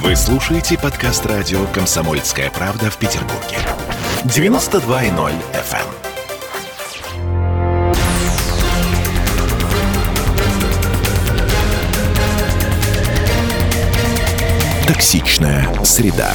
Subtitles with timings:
[0.00, 3.58] Вы слушаете подкаст радио «Комсомольская правда» в Петербурге.
[4.24, 5.86] 92.0 FM.
[14.88, 16.34] Токсичная среда.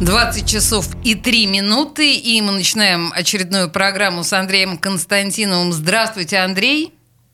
[0.00, 5.72] 20 часов и 3 минуты, и мы начинаем очередную программу с Андреем Константиновым.
[5.72, 6.92] Здравствуйте, Андрей.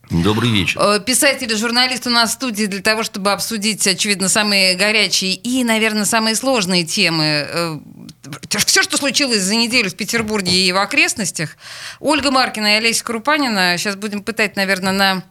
[0.09, 0.79] Добрый вечер.
[0.79, 5.33] Э, Писатель и журналист у нас в студии для того, чтобы обсудить, очевидно, самые горячие
[5.33, 7.25] и, наверное, самые сложные темы.
[7.25, 7.79] Э,
[8.49, 11.57] Все, что случилось за неделю в Петербурге и в окрестностях.
[11.99, 13.77] Ольга Маркина и Олеся Крупанина.
[13.77, 15.23] Сейчас будем пытать, наверное, на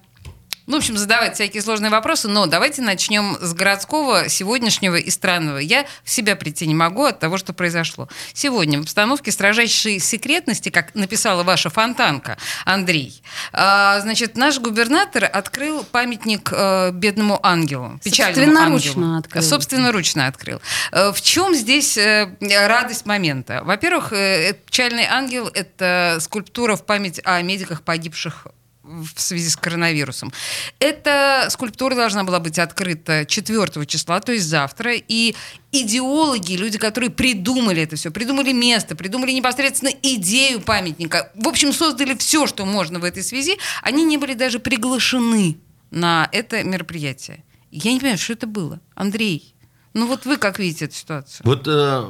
[0.67, 5.59] ну, в общем, задавать всякие сложные вопросы, но давайте начнем с городского, сегодняшнего и странного.
[5.59, 8.09] Я в себя прийти не могу от того, что произошло.
[8.33, 15.85] Сегодня в обстановке строжайшей секретности, как написала ваша фонтанка, Андрей, а, значит, наш губернатор открыл
[15.85, 19.19] памятник э, бедному ангелу, печальному ангелу.
[19.19, 19.43] открыл.
[19.43, 20.61] Собственноручно открыл.
[20.93, 23.63] Э, В чем здесь э, радость момента?
[23.65, 28.47] Во-первых, печальный ангел– это скульптура в память о медиках, погибших
[28.87, 30.33] в связи с коронавирусом.
[30.79, 34.95] Эта скульптура должна была быть открыта 4 числа, то есть завтра.
[34.95, 35.35] И
[35.73, 42.17] идеологи, люди, которые придумали это все, придумали место, придумали непосредственно идею памятника, в общем, создали
[42.17, 45.59] все, что можно в этой связи, они не были даже приглашены
[45.91, 47.45] на это мероприятие.
[47.71, 48.81] Я не понимаю, что это было.
[48.95, 49.55] Андрей,
[49.93, 51.41] ну вот вы как видите эту ситуацию?
[51.45, 52.05] Вот э,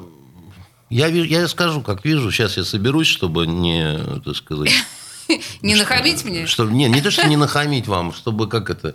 [0.91, 2.31] я, я скажу, как вижу.
[2.31, 4.71] Сейчас я соберусь, чтобы не, так сказать...
[5.63, 6.47] Не нахамить мне?
[6.47, 8.95] Чтобы, не, не то, что не нахамить вам, чтобы как это,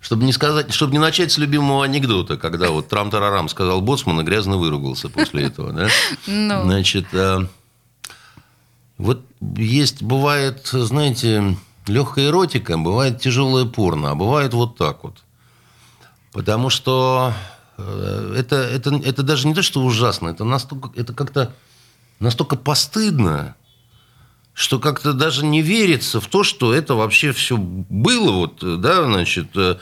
[0.00, 4.24] чтобы не сказать, чтобы не начать с любимого анекдота, когда вот трам-тарарам сказал боцман и
[4.24, 5.88] грязно выругался после этого, да?
[6.26, 6.62] Ну.
[6.64, 7.46] Значит, э,
[8.98, 15.16] вот есть, бывает, знаете, легкая эротика, бывает тяжелое порно, а бывает вот так вот.
[16.32, 17.32] Потому что
[17.78, 21.52] э, это, это, это даже не то, что ужасно, это, настолько, это как-то
[22.20, 23.56] настолько постыдно,
[24.60, 29.56] что как-то даже не верится в то, что это вообще все было, вот, да, значит,
[29.56, 29.76] э,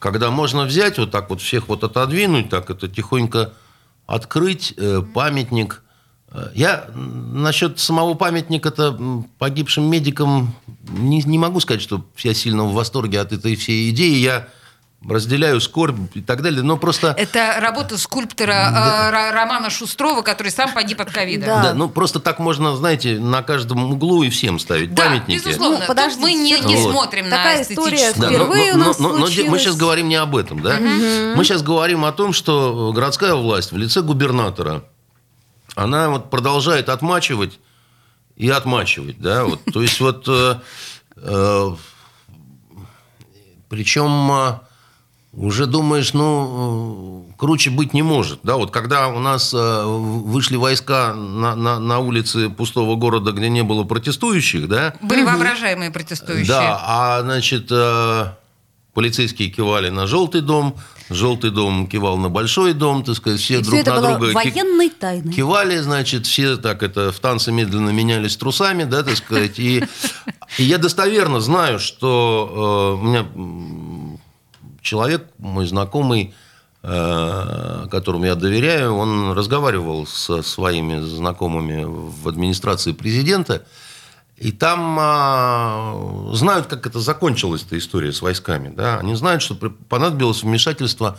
[0.00, 3.52] когда можно взять вот так вот всех вот отодвинуть, так это тихонько
[4.06, 5.84] открыть э, памятник.
[6.32, 10.52] Э, Я насчет самого памятника-то погибшим медикам
[10.88, 14.16] не, не могу сказать, что я сильно в восторге от этой всей идеи.
[14.16, 14.48] Я
[15.08, 17.14] разделяю скорбь и так далее, но просто...
[17.18, 21.46] Это работа скульптора э, Ро- Романа Шустрова, который сам погиб от ковида.
[21.46, 21.62] Да.
[21.62, 25.44] Да, ну просто так можно, знаете, на каждом углу и всем ставить Да, памятники.
[25.46, 25.78] безусловно.
[25.80, 26.92] Ну, подождите, Тут мы не, не Вот.
[26.92, 28.14] смотрим Такая на эстетическую.
[28.16, 30.60] Да, Впервые но, у нас но- но- но де- мы сейчас говорим не об этом,
[30.62, 30.78] да?
[30.78, 34.84] Мы сейчас говорим о том, что городская власть в лице губернатора,
[35.76, 37.58] она вот продолжает отмачивать
[38.36, 39.44] и отмачивать, да?
[39.44, 40.54] Вот, то есть вот, э,
[41.16, 41.70] э,
[43.68, 44.58] причем э,
[45.36, 48.56] уже думаешь, ну, э, круче быть не может, да?
[48.56, 53.62] Вот когда у нас э, вышли войска на, на, на улицы пустого города, где не
[53.62, 54.94] было протестующих, да?
[55.00, 56.46] Были воображаемые протестующие.
[56.46, 58.26] Да, а значит, э,
[58.92, 60.76] полицейские кивали на желтый дом,
[61.10, 64.18] желтый дом кивал на большой дом, так сказать, все И друг все это на было
[64.18, 65.32] друга военной тайной.
[65.32, 69.58] кивали, значит, все так это в танце медленно менялись трусами, да, так сказать.
[69.58, 69.82] И,
[70.58, 73.26] я достоверно знаю, что у меня
[74.84, 76.34] человек, мой знакомый,
[76.82, 83.64] э, которому я доверяю, он разговаривал со своими знакомыми в администрации президента,
[84.36, 88.68] и там а, знают, как это закончилась эта история с войсками.
[88.68, 88.98] Да?
[88.98, 91.18] Они знают, что понадобилось вмешательство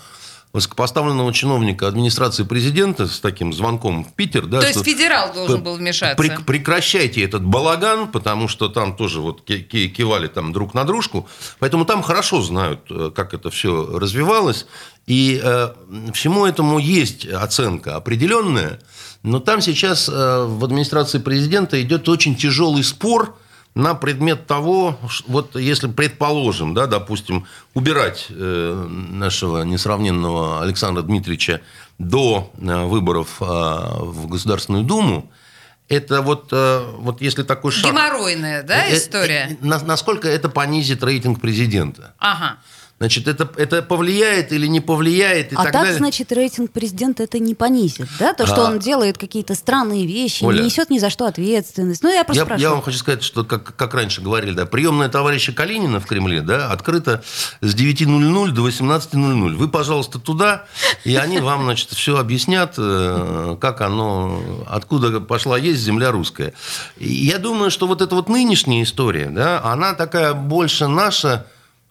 [0.56, 4.46] высокопоставленного чиновника администрации президента с таким звонком в Питер.
[4.46, 6.16] Да, То есть федерал должен был вмешаться.
[6.22, 10.86] прек- прекращайте этот балаган, потому что там тоже вот ки- ки- кивали там друг на
[10.86, 11.28] дружку.
[11.60, 14.66] Поэтому там хорошо знают, э, как это все развивалось.
[15.08, 15.74] И э,
[16.14, 18.80] всему этому есть оценка определенная.
[19.24, 23.38] Но там сейчас э, в администрации президента идет очень тяжелый спор
[23.76, 24.98] на предмет того,
[25.28, 31.60] вот если предположим, да, допустим, убирать э, нашего несравненного Александра Дмитриевича
[32.00, 35.30] до э, выборов э, в Государственную Думу,
[35.90, 37.92] это вот, э, вот если такой шаг...
[37.92, 39.58] Геморройная, да, история?
[39.60, 42.14] на- насколько это понизит рейтинг президента?
[42.18, 42.58] Ага.
[42.98, 45.98] Значит, это, это повлияет или не повлияет и А так, так, далее?
[45.98, 48.34] значит, рейтинг президента это не понизит, да?
[48.34, 48.70] То, что А.
[48.72, 50.60] он делает какие-то странные вещи, Оля.
[50.60, 52.02] не несет ни за что ответственность.
[52.04, 52.62] Ну, я просто Я, спрашиваю.
[52.70, 56.40] я вам хочу сказать, что, как, как раньше говорили, да, приемная товарища Калинина в Кремле
[56.40, 57.22] да, открыта
[57.60, 59.56] с 9.00 до 18.00.
[59.56, 60.64] Вы, пожалуйста, туда,
[61.04, 66.54] и они вам, значит, все объяснят, э, как оно, откуда пошла есть земля русская.
[66.98, 71.46] Я думаю, что вот эта вот нынешняя история, да, она такая больше наша,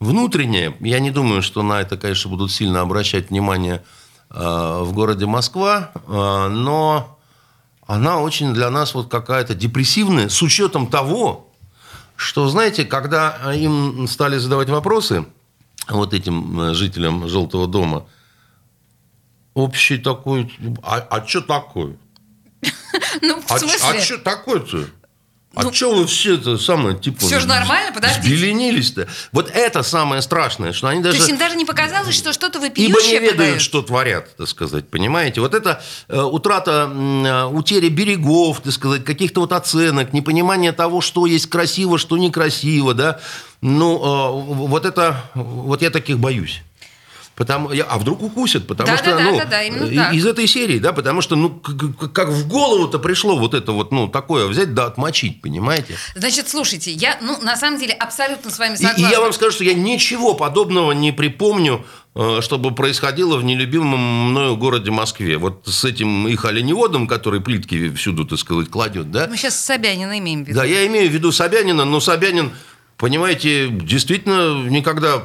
[0.05, 0.75] внутренняя.
[0.81, 3.83] Я не думаю, что на это, конечно, будут сильно обращать внимание
[4.31, 4.35] э,
[4.83, 7.19] в городе Москва, э, но
[7.87, 11.51] она очень для нас вот какая-то депрессивная, с учетом того,
[12.17, 15.27] что, знаете, когда им стали задавать вопросы,
[15.89, 18.07] вот этим э, жителям Желтого дома,
[19.55, 20.53] общий такой,
[20.83, 21.97] а, а что такое?
[23.23, 23.79] Ну, в А, смысле?
[23.99, 24.87] а что такое-то?
[25.55, 27.25] А Ну, что вы все это самое, типа...
[27.25, 28.23] всё же нормально, подождите.
[28.23, 29.09] Взбеленились-то.
[29.33, 31.19] Вот это самое страшное, что они То даже...
[31.19, 33.63] есть им даже не показалось, что что-то Ибо вопиющее не ведают, подают?
[33.63, 35.41] что творят, так сказать, понимаете?
[35.41, 41.27] Вот это э, утрата, э, утеря берегов, так сказать, каких-то вот оценок, непонимание того, что
[41.27, 43.21] есть красиво, что некрасиво, да?
[43.61, 46.63] Ну, э, вот это, вот я таких боюсь.
[47.37, 48.69] Потому, я- а вдруг укусят?
[48.69, 50.15] Потому Да, что, да, да, ну, да, да, и- так.
[50.15, 53.73] из этой серии, да, потому что, ну, к- к- как в голову-то пришло вот это
[53.73, 55.97] вот, ну, такое взять да отмочить, понимаете?
[56.15, 59.07] Значит, слушайте, я, ну, на самом деле, абсолютно с вами И, согласна.
[59.07, 61.85] и я вам скажу, что я ничего подобного не припомню,
[62.15, 65.37] э, чтобы происходило в нелюбимом мною городе Москве.
[65.37, 69.27] Вот с этим их оленеводом, который плитки всюду, так сказать, кладет, да?
[69.29, 70.57] Мы сейчас Собянина имеем в виду.
[70.61, 72.53] Да, я имею в виду Собянина, но Собянин,
[72.97, 75.25] понимаете, действительно никогда...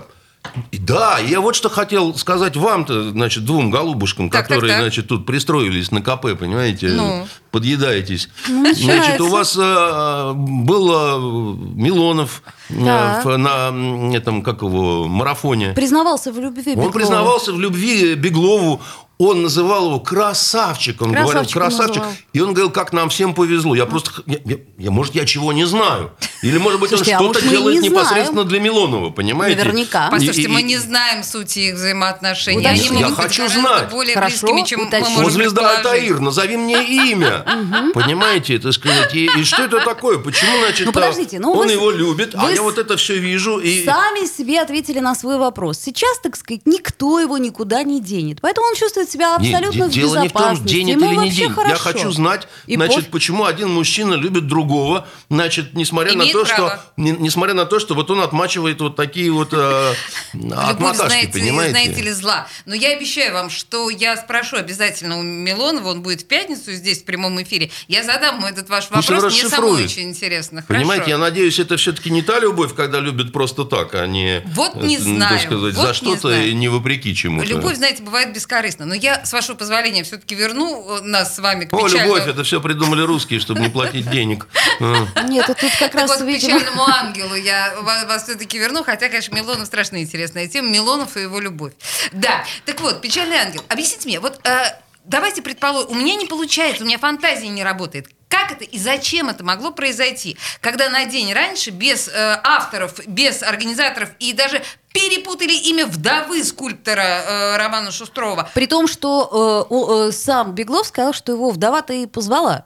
[0.72, 4.82] Да, я вот что хотел сказать вам-то, значит, двум голубушкам, Так, так, которые, так.
[4.82, 7.28] значит, тут пристроились на КП, понимаете, Ну.
[7.52, 8.30] подъедаетесь.
[8.48, 8.84] начинается.
[8.84, 13.22] значит, у вас э, был э, Милонов э, Да.
[13.24, 15.74] в- на этом, как его, марафоне.
[15.74, 16.92] Признавался в любви Он Беглова.
[16.92, 18.82] признавался в любви Беглову.
[19.22, 21.02] Он называл его красавчик.
[21.02, 21.96] Он говорил Красавчиком красавчик.
[21.98, 22.16] называл.
[22.32, 23.76] И он говорил, как нам всем повезло.
[23.76, 26.14] Я просто, я, я- я, может, я чего не знаю.
[26.42, 29.10] Или, может быть, Слушайте, а он может, что-то мы и делает не непосредственно для Милонова,
[29.10, 29.58] понимаете?
[29.62, 30.08] Наверняка.
[30.08, 32.60] И- Послушайте, и- мы не знаем сути их взаимоотношений.
[32.62, 32.90] Уточните.
[32.92, 33.90] Они могут Я быть хочу гораздо знать.
[33.92, 35.22] более Хорошо, близкими, чем мы уточните.
[35.22, 35.70] можем звезда.
[35.78, 36.82] Альтаир, назови мне
[37.12, 37.92] имя.
[37.94, 39.14] Понимаете, это сказать.
[39.14, 40.18] И, и что это такое?
[40.20, 43.60] Почему, значит, Ну, подождите, ну, он вы его любит, а я вот это все вижу.
[43.60, 43.84] И...
[43.84, 45.78] Сами себе ответили на свой вопрос.
[45.78, 48.40] Сейчас, так сказать, никто его никуда не денет.
[48.42, 50.76] Поэтому он чувствует себя Не, абсолютно де- в дело не в том, безопасности.
[50.76, 51.50] Ему или не вообще денет.
[51.50, 51.84] Я хорошо.
[51.84, 53.12] хочу знать, И значит, пофиг.
[53.12, 56.70] почему один мужчина любит другого, значит, несмотря Имеет на то, право.
[56.70, 59.94] что, не- несмотря на то, что вот он отмачивает вот такие вот э,
[60.34, 61.72] знаете, понимаете?
[61.72, 62.48] знаете ли, зла.
[62.66, 67.02] Но я обещаю вам, что я спрошу обязательно у Милонова, он будет в пятницу здесь
[67.02, 67.72] в прямом эфире.
[67.88, 70.64] Я задам ему этот ваш Пусть вопрос, мне самой очень интересно.
[70.68, 71.32] Понимаете, я Хорошо.
[71.32, 75.00] надеюсь, это все-таки не та любовь, когда любят просто так, а не, Вот не э,
[75.00, 76.50] знаю, так сказать, вот за не что-то знаю.
[76.50, 77.48] и не вопреки чему-то.
[77.48, 78.86] Любовь, знаете, бывает бескорыстна.
[78.86, 82.16] Но я, с вашего позволения, все-таки верну э, нас с вами к О, печальному...
[82.16, 84.48] любовь, это все придумали русские, чтобы не платить денег.
[84.82, 85.24] А.
[85.24, 89.10] Нет, это тут как Так раз, вот, печальному ангелу я ва- вас все-таки верну, хотя,
[89.10, 90.70] конечно, Милонов страшно интересная тема.
[90.70, 91.74] Милонов и его любовь.
[92.14, 93.62] Да, так вот, печальный ангел.
[93.68, 94.72] Объясните мне, вот э,
[95.10, 98.08] давайте предположим, у меня не получается, у меня фантазия не работает.
[98.30, 103.42] Как это и зачем это могло произойти, когда на день раньше без э, авторов, без
[103.42, 104.64] организаторов и даже
[104.94, 108.50] перепутали имя вдовы скульптора э, Романа Шустрова?
[108.54, 112.66] При том, что э, о, э, сам Беглов сказал, что его вдова-то и позвала.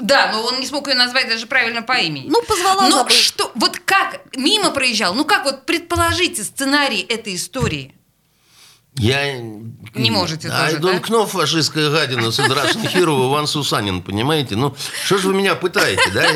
[0.00, 2.28] Да, но он не смог ее назвать даже правильно по имени.
[2.28, 3.14] Ну, позвала, Но забыл.
[3.14, 7.94] что, вот как мимо проезжал, ну как вот предположите сценарий этой истории?
[8.96, 9.38] Я...
[9.94, 11.14] Не можете I тоже, don't да?
[11.14, 14.56] know, фашистская гадина, Садрашин Хирова, Иван Сусанин, понимаете?
[14.56, 14.74] Ну,
[15.04, 16.26] что же вы меня пытаете, да?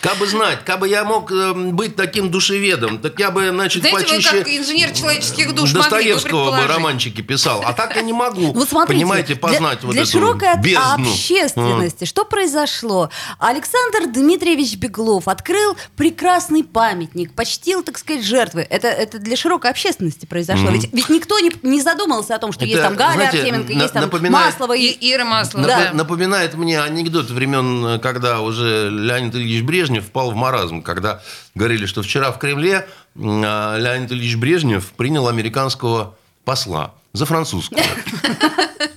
[0.00, 3.82] Как бы знать, как бы я мог э, быть таким душеведом, так я бы, значит,
[3.82, 4.38] Знаете, вы почище...
[4.38, 7.62] как инженер человеческих душ могли бы Достоевского бы романчики писал.
[7.64, 11.10] А так я не могу, Вот смотрите, понимаете, для- познать для, вот эту широкой бездну.
[11.10, 13.10] общественности, что произошло?
[13.38, 18.66] Александр Дмитриевич Беглов открыл прекрасный памятник, почтил, так сказать, жертвы.
[18.68, 20.70] Это, это для широкой общественности произошло.
[20.70, 23.72] Ведь, ведь никто не, не задумался о том, что Это, есть там Галя знаете, Артеменко,
[23.72, 24.76] на- есть там напоминает- Маслова.
[24.76, 24.96] И.
[25.12, 25.90] Ира Маслова, Нап- да.
[25.92, 31.20] Напоминает мне анекдот времен, когда уже Леонид Ильич Брежнев впал в маразм, когда
[31.54, 32.86] говорили, что вчера в Кремле
[33.16, 37.80] а, Леонид Ильич Брежнев принял американского посла за французского.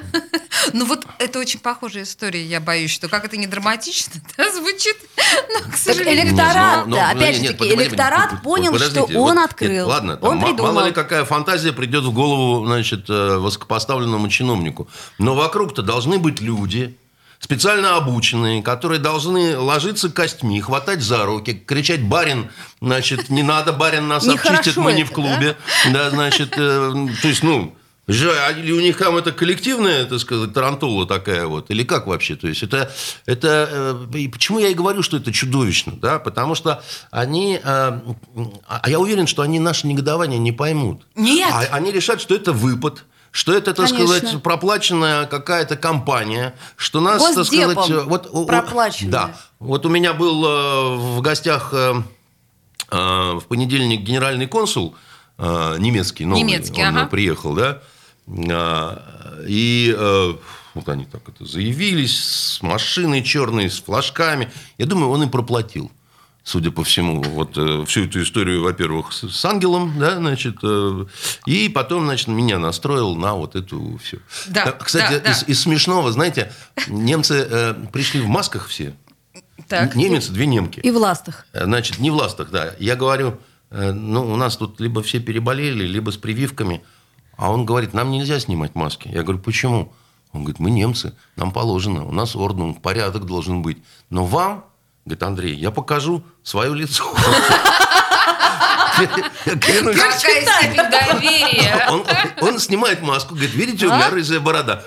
[0.72, 4.96] Ну вот это очень похожая история, я боюсь, что как это не драматично да, звучит,
[5.52, 6.24] но, к Так сожалению...
[6.24, 10.46] электорат, опять же нет, таки, электорат понял, что он вот, открыл, нет, ладно, он ма-
[10.46, 10.72] придумал.
[10.72, 14.88] мало ли какая фантазия придет в голову, значит, э, высокопоставленному чиновнику.
[15.18, 16.96] Но вокруг-то должны быть люди,
[17.38, 22.50] специально обученные, которые должны ложиться костьми, хватать за руки, кричать «барин»,
[22.80, 25.56] значит, не надо, барин нас обчистит, мы не в клубе.
[25.92, 27.74] Да, значит, э, то есть, ну,
[28.08, 32.36] или у них там это коллективная, так сказать, тарантула такая вот, или как вообще?
[32.36, 32.92] То есть это,
[33.26, 33.68] это
[34.12, 38.00] э, и почему я и говорю, что это чудовищно, да, потому что они, э,
[38.68, 41.04] а я уверен, что они наше негодование не поймут.
[41.16, 41.50] Нет.
[41.52, 44.18] А они решат, что это выпад, что это, так Конечно.
[44.18, 49.10] сказать, проплаченная какая-то компания, что нас, так Госдепом сказать, э, вот, проплаченная.
[49.10, 54.94] Да, вот у меня был в гостях в понедельник генеральный консул
[55.38, 57.08] немецкий, новый, Немецкий, он ага.
[57.08, 57.82] приехал, да.
[58.28, 60.34] А, И э,
[60.74, 64.50] вот они так это заявились с машиной черной, с флажками.
[64.78, 65.90] Я думаю, он и проплатил
[66.46, 71.04] судя по всему, вот э, всю эту историю, во-первых, с, ангелом, да, значит, э,
[71.44, 74.18] и потом, значит, меня настроил на вот эту все.
[74.46, 75.32] Да, Кстати, да, да.
[75.32, 76.52] Из, из смешного, знаете,
[76.86, 78.94] немцы э, пришли в масках все.
[79.66, 79.96] Так.
[79.96, 80.78] Немец, две немки.
[80.78, 81.46] И в ластах.
[81.52, 82.74] Значит, не в ластах, да.
[82.78, 83.40] Я говорю,
[83.70, 86.84] э, ну, у нас тут либо все переболели, либо с прививками.
[87.36, 89.08] А он говорит, нам нельзя снимать маски.
[89.08, 89.92] Я говорю, почему?
[90.32, 93.78] Он говорит, мы немцы, нам положено, у нас орден, порядок должен быть.
[94.10, 94.64] Но вам,
[95.04, 97.04] говорит Андрей, я покажу свое лицо.
[99.46, 101.86] Я клянусь, Какая степень доверия.
[101.90, 102.04] он,
[102.40, 104.82] он снимает маску, говорит, видите, у меня рыжая борода.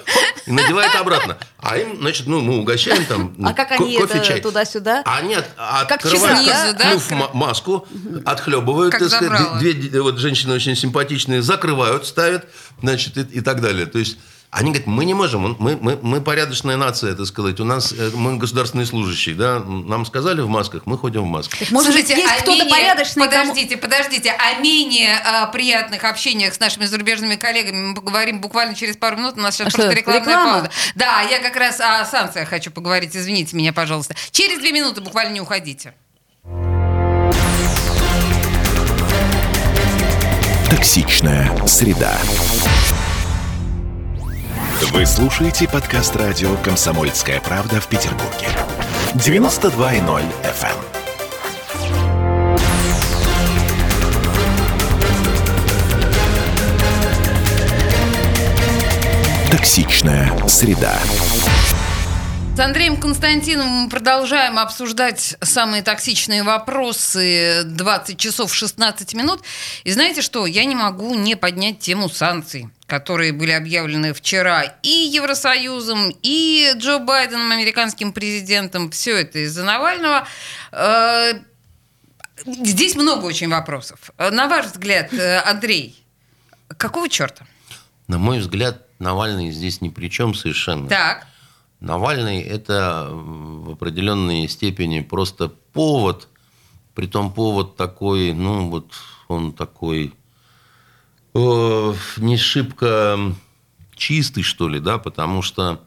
[0.46, 1.38] И надевает обратно.
[1.60, 4.42] А им, значит, ну, мы угощаем там А как ко- они кофе, это чай.
[4.42, 5.04] туда-сюда?
[5.06, 6.98] А Как открывают, да?
[7.34, 7.88] маску,
[8.26, 12.46] отхлебывают, Как так сказать, две, две- вот женщины очень симпатичные, закрывают, ставят,
[12.82, 13.86] значит, и, и так далее.
[13.86, 14.18] То есть
[14.52, 18.10] они говорят, мы не можем, мы, мы, мы порядочная нация, так сказать, у нас э,
[18.16, 21.70] мы государственные служащие, да, нам сказали в масках, мы ходим в масках.
[21.70, 24.32] Может быть, Слушайте, есть а кто-то менее- порядочный, кому- Подождите, подождите.
[24.32, 29.36] О менее а, приятных общениях с нашими зарубежными коллегами мы поговорим буквально через пару минут.
[29.38, 30.52] У нас сейчас А просто что, рекламная реклама?
[30.54, 30.72] пауза.
[30.96, 33.16] Да, я как раз о санкциях хочу поговорить.
[33.16, 34.16] Извините меня, пожалуйста.
[34.32, 35.94] Через две минуты буквально не уходите.
[40.70, 42.18] Токсичная среда.
[45.00, 48.50] Вы слушаете подкаст радио «Комсомольская правда» в Петербурге.
[49.14, 50.76] 92.0 FM.
[59.50, 61.00] Токсичная среда.
[62.58, 69.44] С Андреем Константиновым мы продолжаем обсуждать самые токсичные вопросы 20 часов 16 минут.
[69.86, 70.46] И знаете что?
[70.46, 76.98] Я не могу не поднять тему санкций, которые были объявлены вчера и Евросоюзом, и Джо
[77.00, 78.90] Байденом, американским президентом.
[78.90, 80.28] Все это из-за Навального.
[80.72, 81.34] Э,
[82.46, 84.12] Здесь много очень вопросов.
[84.18, 86.04] Э, На ваш взгляд, э, Андрей,
[86.78, 87.46] какого черта?
[88.08, 90.90] На мой взгляд, Навальный здесь ни при чем совершенно.
[90.90, 91.28] Так.
[91.80, 96.28] Навальный– это в определенной степени просто повод,
[96.96, 98.92] притом повод такой, ну вот
[99.30, 100.14] он такой
[101.34, 103.36] э, не шибко
[103.96, 105.82] чистый, что ли, да, потому что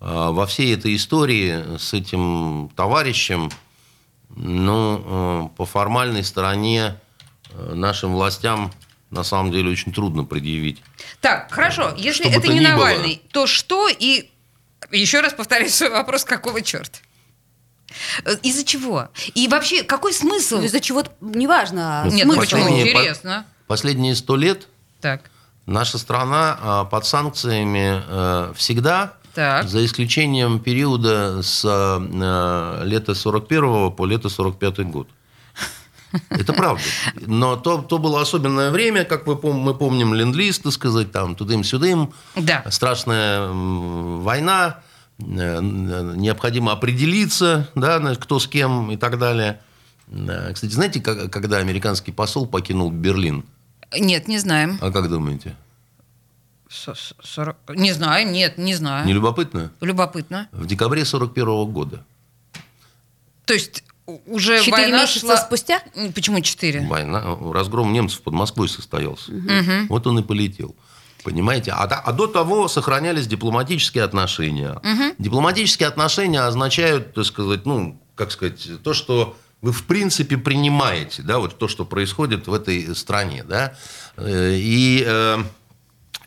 [0.00, 3.50] э, во всей этой истории с этим товарищем,
[4.28, 6.96] ну, э, по формальной стороне
[7.50, 8.72] э, нашим властям
[9.10, 10.82] на самом деле очень трудно предъявить.
[11.20, 11.94] Так, хорошо.
[11.96, 12.72] Если это то не ни было.
[12.72, 14.30] Навальный, то что и...
[14.90, 16.98] Еще раз повторяю свой вопрос, какого черта?
[18.42, 19.08] Из-за чего?
[19.34, 20.60] И вообще, какой смысл?
[20.62, 22.06] Из-за чего-то, неважно.
[22.10, 22.40] Нет, смысл.
[22.40, 22.80] почему?
[22.80, 23.46] Интересно.
[23.66, 24.68] Последние сто лет
[25.00, 25.30] Так,
[25.66, 29.66] Наша страна а, под санкциями э, всегда, Так.
[29.66, 35.08] за исключением периода с э, лета 41 по лето 45 год.
[36.28, 36.82] Это правда.
[37.26, 41.34] Но то, то было особенное время, как вы пом- мы помним, ленд-лиз, так сказать, там
[41.34, 42.12] тудым-сюдым.
[42.36, 42.62] Да.
[42.70, 44.80] Страшная война,
[45.18, 49.60] э, необходимо определиться, да, кто с кем и так далее.
[50.52, 53.44] Кстати, знаете, когда американский посол покинул Берлин?
[53.98, 54.78] Нет, не знаем.
[54.80, 55.56] А как думаете?
[56.68, 59.06] Со- со- сорок- Не знаю, нет, не знаю.
[59.06, 59.70] Не любопытно?
[59.80, 60.48] Любопытно.
[60.52, 62.04] В декабре 41 года.
[63.44, 63.84] То есть
[64.26, 65.82] уже Четыре война месяца шла- спустя?
[66.14, 66.86] Почему четыре?
[66.86, 69.32] Война, разгром немцев под Москвой состоялся.
[69.88, 70.74] Вот он и полетел.
[71.22, 71.70] Понимаете?
[71.72, 74.78] А, до- а до того сохранялись дипломатические отношения.
[75.18, 81.38] Дипломатические отношения означают, так сказать, ну, как сказать, то, что вы в принципе принимаете, да,
[81.38, 83.74] вот то, что происходит в этой стране, да.
[84.18, 85.38] Э, И э,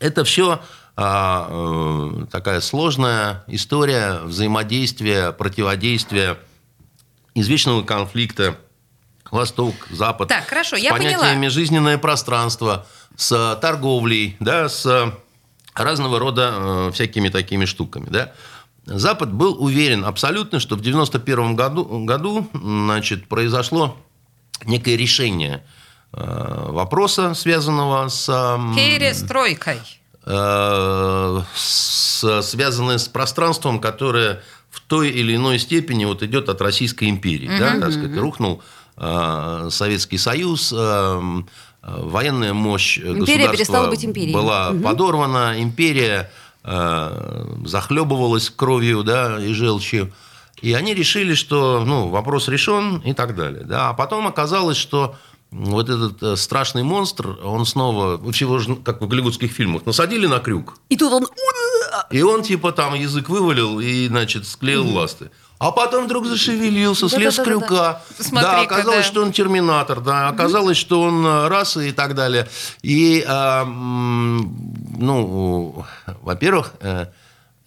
[0.00, 0.60] это все
[0.96, 6.38] такая сложная история взаимодействия, противодействия,
[7.36, 8.56] извечного конфликта
[9.30, 10.26] Восток, Запад.
[10.26, 11.50] Так, хорошо, с я понятиями поняла.
[11.50, 15.14] жизненное пространство, с торговлей, да, с
[15.74, 18.32] разного рода э, всякими такими штуками, да.
[18.88, 23.96] Запад был уверен абсолютно, что в 91 году, году значит, произошло
[24.64, 25.64] некое решение
[26.12, 28.26] э, вопроса, связанного с...
[28.76, 29.80] Перестройкой.
[30.24, 37.08] э, с- связанное с пространством, которое в той или иной степени вот идет от Российской
[37.08, 37.50] империи.
[37.58, 38.62] Да, так сказать, рухнул
[38.96, 41.20] э, Советский Союз, э, э,
[41.82, 43.18] военная мощь Империя
[43.48, 44.34] государства перестала быть империей.
[44.34, 46.30] была подорвана, империя
[46.64, 50.12] захлебывалась кровью да, и желчью.
[50.60, 53.64] И они решили, что ну, вопрос решен и так далее.
[53.64, 53.90] Да.
[53.90, 55.14] А потом оказалось, что
[55.50, 60.26] вот этот э, страшный монстр, он снова, вообще его же, как в голливудских фильмах, насадили
[60.26, 61.26] на крюк, И тут он...
[62.10, 65.30] и он типа там язык вывалил и, значит, склеил ласты.
[65.58, 67.66] А потом вдруг зашевелился, слез с Да-да-да-да-да.
[67.66, 68.02] крюка.
[68.18, 69.02] Смотри-ка, да, оказалось, да.
[69.02, 72.48] что он терминатор, да, оказалось, что он э, раса и так далее.
[72.82, 74.56] И, м,
[74.96, 75.84] ну,
[76.22, 77.06] во-первых, э,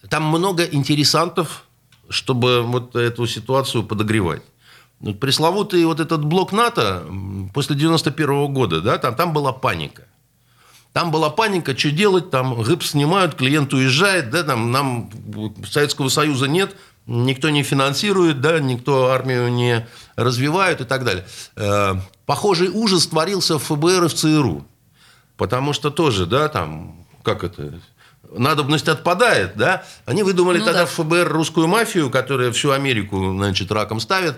[0.10, 1.66] там много интересантов,
[2.10, 4.42] чтобы вот эту ситуацию подогревать.
[5.20, 7.04] Пресловутый вот этот блок НАТО
[7.54, 10.04] после 91 года, да, там, там была паника.
[10.94, 15.10] Там была паника, что делать, там ГИП снимают, клиент уезжает, да, там нам
[15.66, 21.26] Советского Союза нет, никто не финансирует, да, никто армию не развивает и так далее.
[21.56, 24.66] Э, Похожий ужас творился в ФБР и в ЦРУ.
[25.38, 27.74] Потому что тоже, да, там, как это,
[28.32, 29.84] надобность отпадает, да.
[30.06, 30.86] Они выдумали Ну тогда да.
[30.86, 34.36] в ФБР русскую мафию, которая всю Америку, значит, раком ставит,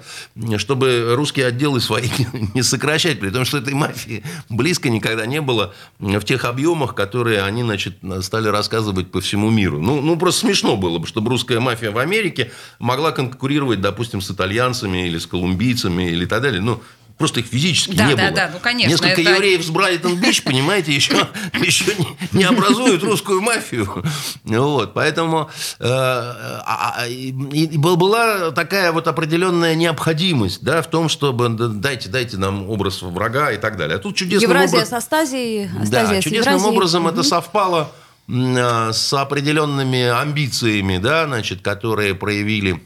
[0.57, 2.09] чтобы русские отделы свои
[2.53, 7.43] не сокращать, при том, что этой мафии близко никогда не было в тех объемах, которые
[7.43, 9.79] они, значит, стали рассказывать по всему миру.
[9.79, 14.31] Ну, ну просто смешно было бы, чтобы русская мафия в Америке могла конкурировать, допустим, с
[14.31, 16.61] итальянцами или с колумбийцами или так далее.
[16.61, 16.81] Ну,
[17.17, 18.35] Просто их физически Да, не да, было.
[18.35, 21.13] да, ну, конечно, Несколько это- евреев с Брайтон-Бич, понимаете, еще,
[21.63, 22.07] еще не,
[22.39, 24.03] не образуют русскую мафию.
[24.43, 30.87] Вот, поэтому э, а- а- и- и был- была такая вот определенная необходимость да, в
[30.89, 33.97] том, чтобы да, дайте, дайте нам образ врага и так далее.
[33.97, 34.99] А тут чудесным Евразия образом...
[34.99, 36.75] с Астазией, Да, Астазия с чудесным Евразией.
[36.75, 37.23] образом это Мгм.
[37.25, 37.91] совпало
[38.27, 42.81] а, с определенными амбициями, да, значит, которые проявили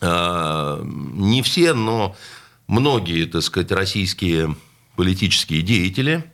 [0.00, 2.16] а, не все, но
[2.66, 4.56] многие, так сказать, российские
[4.96, 6.24] политические деятели,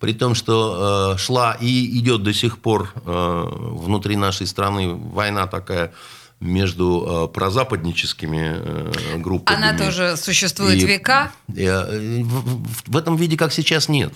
[0.00, 5.46] при том, что э, шла и идет до сих пор э, внутри нашей страны война
[5.46, 5.92] такая
[6.40, 9.56] между э, прозападническими э, группами.
[9.56, 11.30] Она тоже существует И- века.
[11.56, 14.12] э, В, в- в этом виде, как сейчас, нет.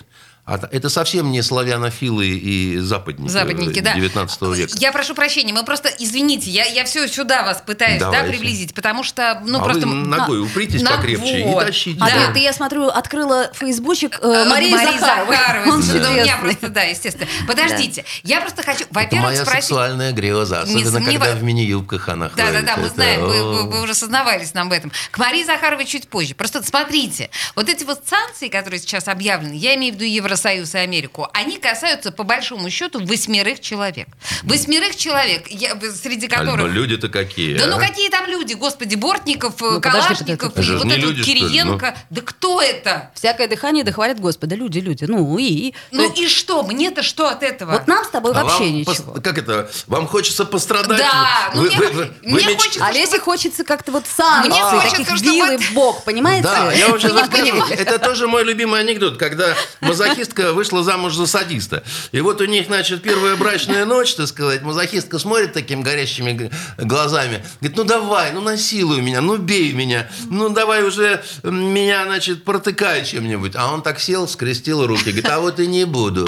[0.47, 3.95] А Это совсем не славянофилы и западники, Западники, да.
[3.95, 4.75] 19 века.
[4.79, 9.03] Я прошу прощения, мы просто, извините, я, я все сюда вас пытаюсь да, приблизить, потому
[9.03, 9.87] что, ну, а просто...
[9.89, 11.65] вы ногой упритесь на- покрепче вот.
[11.65, 11.99] и тащите.
[12.01, 12.33] А Да.
[12.33, 15.37] ты, я смотрю, открыла фейсбучик э, Э, Марии, Марии Захаровой.
[15.37, 15.69] Захаровой.
[15.73, 16.43] Он Слушай, ну, у меня чудесный.
[16.43, 17.27] просто, да, естественно.
[17.49, 19.63] Подождите, я просто хочу, Это во-первых, моя спросить...
[19.65, 21.39] сексуальная греза, Не особенно когда сомневаюсь.
[21.41, 22.65] в мини-юбках она Да, да, ходит.
[22.67, 24.93] да, мы Это, знаем, вы, вы- вы уже сознавались нам в этом.
[25.11, 26.37] К Марии Захаровой чуть позже.
[26.37, 30.05] Просто смотрите, вот эти вот санкции, которые сейчас объявлены, я имею в виду
[30.37, 34.09] Евросоюз и Америку, они касаются, по большому счету, восьмерых человек.
[34.43, 36.73] Восьмерых человек, я- среди Аль, ну которых...
[36.75, 37.69] люди-то какие, Да а?
[37.69, 40.73] ну какие там люди, господи, Бортников, Ну, Калашников, подожди.
[40.73, 41.49] и вот этот люди, что ли, ну?
[41.49, 41.97] Кириенко.
[42.11, 43.11] Да кто это?
[43.15, 44.55] Всякое дыхание да хвалят Господа.
[44.57, 45.05] Люди, люди.
[45.05, 45.73] Ну и...
[45.91, 46.63] Ну и что?
[46.63, 47.73] Мне-то что от этого?
[47.73, 48.93] Вот нам с тобой А вообще ничего.
[49.15, 49.71] пос- Как это?
[49.87, 50.99] Вам хочется пострадать?
[50.99, 54.05] Да, ну Вы- мне- вы- вы- мне вы меч- хочется- А Лесе хочется как-то вот
[54.07, 56.43] санкции, Мне хочется, таких чтобы вилы в бок, понимаете?
[56.45, 57.53] Да, я вам сейчас Вы не расскажу.
[57.53, 57.75] понимаете.
[57.83, 59.55] Это тоже мой любимый анекдот, когда
[60.27, 61.83] мазохистка вышла замуж за садиста.
[62.13, 67.45] И вот у них, значит, первая брачная ночь, так сказать, мазохистка смотрит такими горящими глазами,
[67.61, 73.05] говорит, ну давай, ну насилуй меня, ну бей меня, ну давай уже меня, значит, протыкай
[73.05, 73.53] чем-нибудь.
[73.55, 76.27] А он так сел, скрестил руки, говорит, а вот и не буду.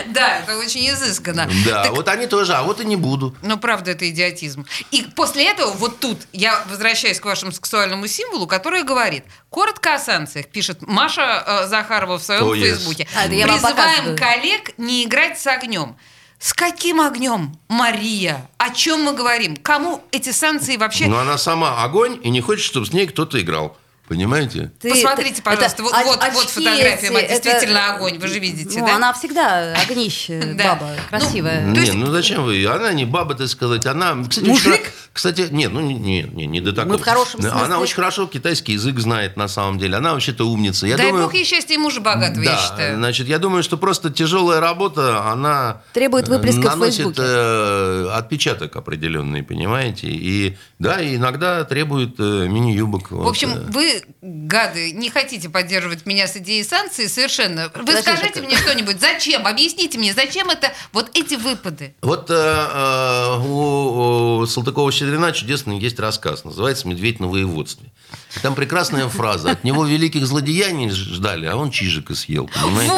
[0.12, 1.48] Да, это очень изысканно.
[1.66, 3.34] Да, Так вот они тоже, а вот и не буду.
[3.42, 4.66] Ну, правда, это идиотизм.
[4.90, 9.98] И после этого, вот тут, я возвращаюсь к вашему сексуальному символу, который говорит, коротко о
[9.98, 12.60] санкциях, пишет Маша э, Захарова в своем Oh, yes.
[12.60, 13.08] фейсбуке.
[13.16, 15.96] А, Призываем коллег не играть с огнем.
[16.38, 18.46] С каким огнем, Мария?
[18.58, 19.56] О чем мы говорим?
[19.56, 21.06] Кому эти санкции вообще?
[21.06, 23.76] Но она сама огонь и не хочет, чтобы с ней кто-то играл.
[24.08, 24.70] Понимаете?
[24.80, 28.38] Ты- Посмотрите, пожалуйста, это вот, вот, вот фотография, эти, мать, это- действительно огонь, вы же
[28.38, 28.96] видите, Ну, да?
[28.96, 31.60] она всегда огнище, баба, Ну, красивая.
[31.64, 32.64] То Не, есть- ну зачем вы?
[32.66, 33.84] Она не баба, так сказать.
[33.86, 34.72] Она, кстати, Мужик?
[34.74, 36.98] очень Кстати, нет, ну не, не, не, до такого.
[36.98, 37.58] в хорошем смысле.
[37.58, 39.96] Она очень хорошо китайский язык знает на самом деле.
[39.96, 40.86] Она вообще-то умница.
[40.86, 42.96] Я Дай думаю, бог ей счастья и мужа богатого, да, я считаю.
[42.96, 47.22] значит, я думаю, что просто тяжелая работа, она Требует э, выплеска в наносит Фейсбуке.
[47.24, 50.08] э, отпечаток определенный, понимаете?
[50.08, 53.10] И да, иногда требует э, мини-юбок.
[53.10, 57.64] В общем, вы, гады, не хотите поддерживать меня с идеей санкций совершенно.
[57.74, 59.46] Вы Подожди, скажите мне что-нибудь, зачем?
[59.46, 61.94] Объясните мне, зачем это вот эти выпады?
[62.02, 67.90] Вот э, э, у, Салтыкова-Щедрина чудесный есть рассказ, называется «Медведь на воеводстве».
[68.36, 69.50] И там прекрасная фраза.
[69.52, 72.92] От него великих злодеяний ждали, а он чижика съел, понимаете?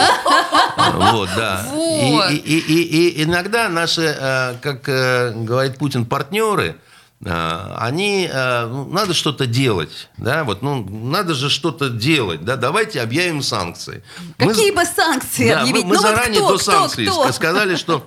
[0.95, 1.67] Вот, да.
[1.73, 2.31] Вот.
[2.31, 6.88] И, и- и- и иногда наши, э, как э, говорит Путин, партнеры, э,
[7.25, 13.01] они, э, ну, надо что-то делать, да, вот, ну, надо же что-то делать, да, давайте
[13.01, 14.05] объявим санкции.
[14.39, 15.83] Мы Какие бы санкции да, объявить?
[15.85, 17.25] мы, мы Ну вот заранее кто, до кто, санкций кто?
[17.27, 18.07] ска- сказали, что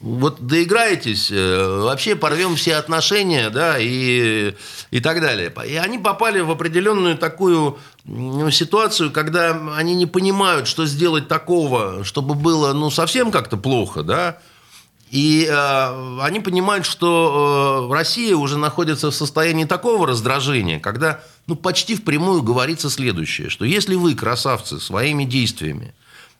[0.00, 4.54] вот доиграетесь, э, вообще порвем все отношения, да, и,
[4.90, 5.52] и так далее.
[5.68, 7.78] И они попали в определенную такую
[8.50, 14.38] ситуацию, когда они не понимают, что сделать такого, чтобы было ну, совсем как-то плохо, да,
[15.10, 21.56] и э, они понимают, что э, Россия уже находится в состоянии такого раздражения, когда ну,
[21.56, 25.94] почти впрямую говорится следующее, что если вы, красавцы, своими действиями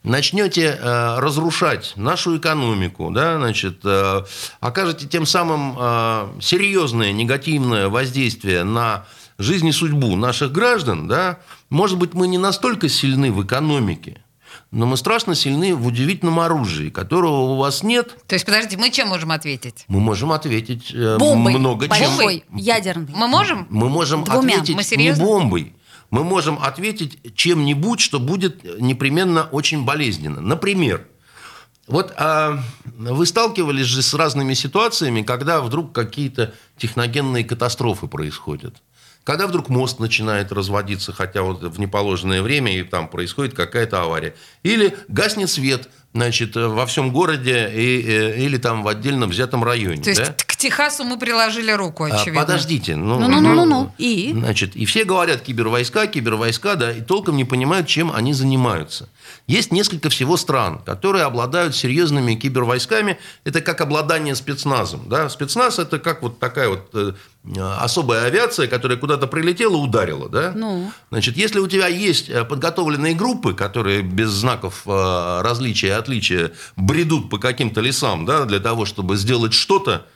[0.04, 4.22] начнете э, разрушать нашу экономику, да, значит, э,
[4.60, 9.04] окажете тем самым э, серьезное негативное воздействие на
[9.36, 14.22] жизнь и судьбу наших граждан, да, может быть, мы не настолько сильны в экономике,
[14.70, 18.16] но мы страшно сильны в удивительном оружии, которого у вас нет.
[18.26, 19.84] То есть, подождите, мы чем можем ответить?
[19.88, 21.54] Мы можем ответить э, Бомбой.
[21.54, 21.98] много чем.
[21.98, 23.08] Большой, ядерный.
[23.14, 23.66] Мы можем?
[23.68, 24.58] Мы можем Двумя.
[24.58, 25.74] ответить Мы не бомбой.
[26.10, 30.40] Мы можем ответить чем-нибудь, что будет непременно очень болезненно.
[30.40, 31.06] Например,
[31.86, 32.62] вот а,
[32.96, 38.76] вы сталкивались же с разными ситуациями, когда вдруг какие-то техногенные катастрофы происходят.
[39.24, 44.34] Когда вдруг мост начинает разводиться, хотя вот в неположенное время, и там происходит какая-то авария.
[44.62, 50.02] Или гаснет свет, значит, во всем городе и, э, или там в отдельно взятом районе.
[50.02, 50.34] То есть да?
[50.36, 52.40] к Техасу мы приложили руку, А, очевидно.
[52.40, 52.96] Подождите.
[52.96, 53.92] Ну, Ну-ну-ну-ну-ну.
[53.98, 54.32] И?
[54.32, 59.08] Значит, и все говорят кибервойска, кибервойска, да, и толком не понимают, чем они занимаются.
[59.46, 63.18] Есть несколько всего стран, которые обладают серьезными кибервойсками.
[63.44, 65.08] Это как обладание спецназом.
[65.08, 65.28] Да?
[65.28, 67.12] Спецназ– это как вот такая вот э,
[67.56, 70.28] особая авиация, которая куда-то прилетела, ударила.
[70.28, 70.52] Да?
[70.54, 70.92] Ну.
[71.10, 76.52] Значит, если у тебя есть э, подготовленные группы, которые без знаков э, различия и отличия
[76.76, 80.06] бредут по каким-то лесам да, для того, чтобы сделать что-то,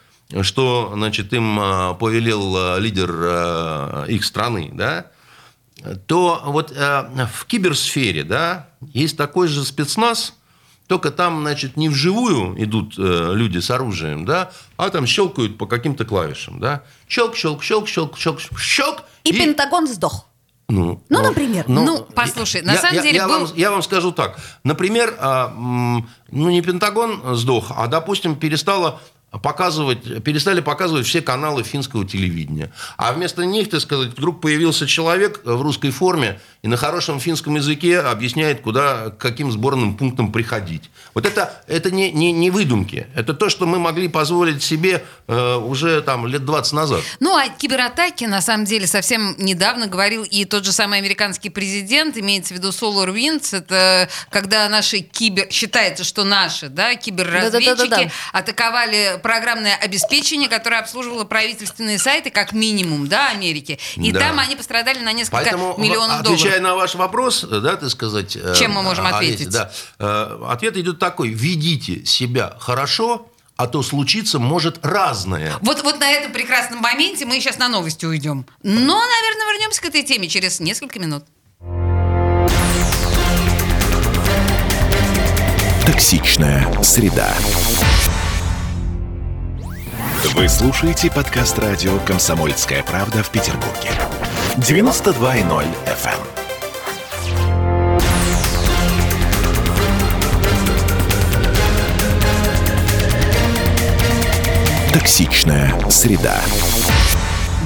[0.43, 5.07] что значит, им э, повелел э, лидер э, их страны, да,
[6.07, 10.35] то вот э, в киберсфере да, есть такой же спецназ,
[10.87, 15.67] только там, значит, не вживую идут э, люди с оружием, да, а там щелкают по
[15.67, 16.83] каким-то клавишам, да.
[17.09, 19.03] Щелк, щелк, щелк, щелк, щелк, щелк.
[19.25, 20.27] И Пентагон сдох.
[20.69, 21.65] Ну, Ну, например.
[21.69, 24.39] Ну, послушай, на я- самом я- деле я, был- вам, я вам скажу так.
[24.65, 25.53] Например, а,
[26.31, 29.01] ну не Пентагон сдох, а, допустим, перестала
[29.43, 32.73] показывать, перестали показывать все каналы финского телевидения.
[32.97, 37.57] А вместо них, так сказать, вдруг появился человек в русской форме и на хорошем финском
[37.57, 40.85] языке объясняет, куда, к каким сборным пунктам приходить.
[41.13, 43.07] Вот это, это не, не, не выдумки.
[43.15, 47.03] Это то, что мы могли позволить себе э, уже там, лет 20 назад.
[47.21, 52.17] Ну, а кибератаки, на самом деле, совсем недавно говорил и тот же самый американский президент,
[52.17, 55.49] имеется в виду SolarWinds, это когда наши кибер...
[55.51, 63.29] Считается, что наши, да, киберразведчики атаковали программное обеспечение, которое обслуживало правительственные сайты, как минимум, да,
[63.29, 63.79] Америки.
[63.97, 64.21] И Да.
[64.21, 66.23] там они пострадали на несколько Поэтому, миллионов
[66.55, 68.37] отвечая на ваш вопрос, да, так сказать...
[68.37, 69.51] э, Чем мы можем Олеся, ответить?
[69.51, 71.29] да, э, ответ идет такой.
[71.31, 75.55] Ведите себя хорошо, а то случиться может разное.
[75.61, 78.47] Вот, вот на этом прекрасном моменте мы сейчас на новости уйдем.
[78.63, 81.25] Но, наверное, вернемся к этой теме через несколько минут.
[85.87, 87.33] Токсичная среда.
[90.35, 93.91] Вы слушаете подкаст радио «Комсомольская правда» в Петербурге.
[94.57, 96.44] 92.0 FM.
[104.95, 106.41] Токсичная среда.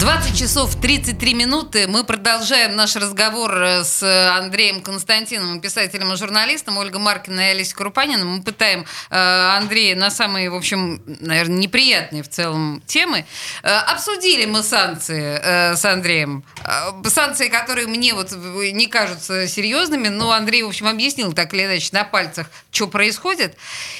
[0.01, 1.87] 20 часов 33 минуты.
[1.87, 4.03] Мы продолжаем наш разговор э, с
[4.35, 8.37] Андреем Константиновым, писателем и журналистом, Ольга Маркина и Олесей Крупаниным.
[8.37, 9.14] Мы пытаем э,
[9.59, 13.27] Андрея на самые, в общем, наверное, неприятные в целом темы.
[13.62, 16.45] Э, обсудили мы санкции э, с Андреем.
[16.64, 21.67] Э, санкции, которые мне вот не кажутся серьезными, но Андрей, в общем, объяснил так или
[21.67, 23.55] иначе на пальцах, что происходит.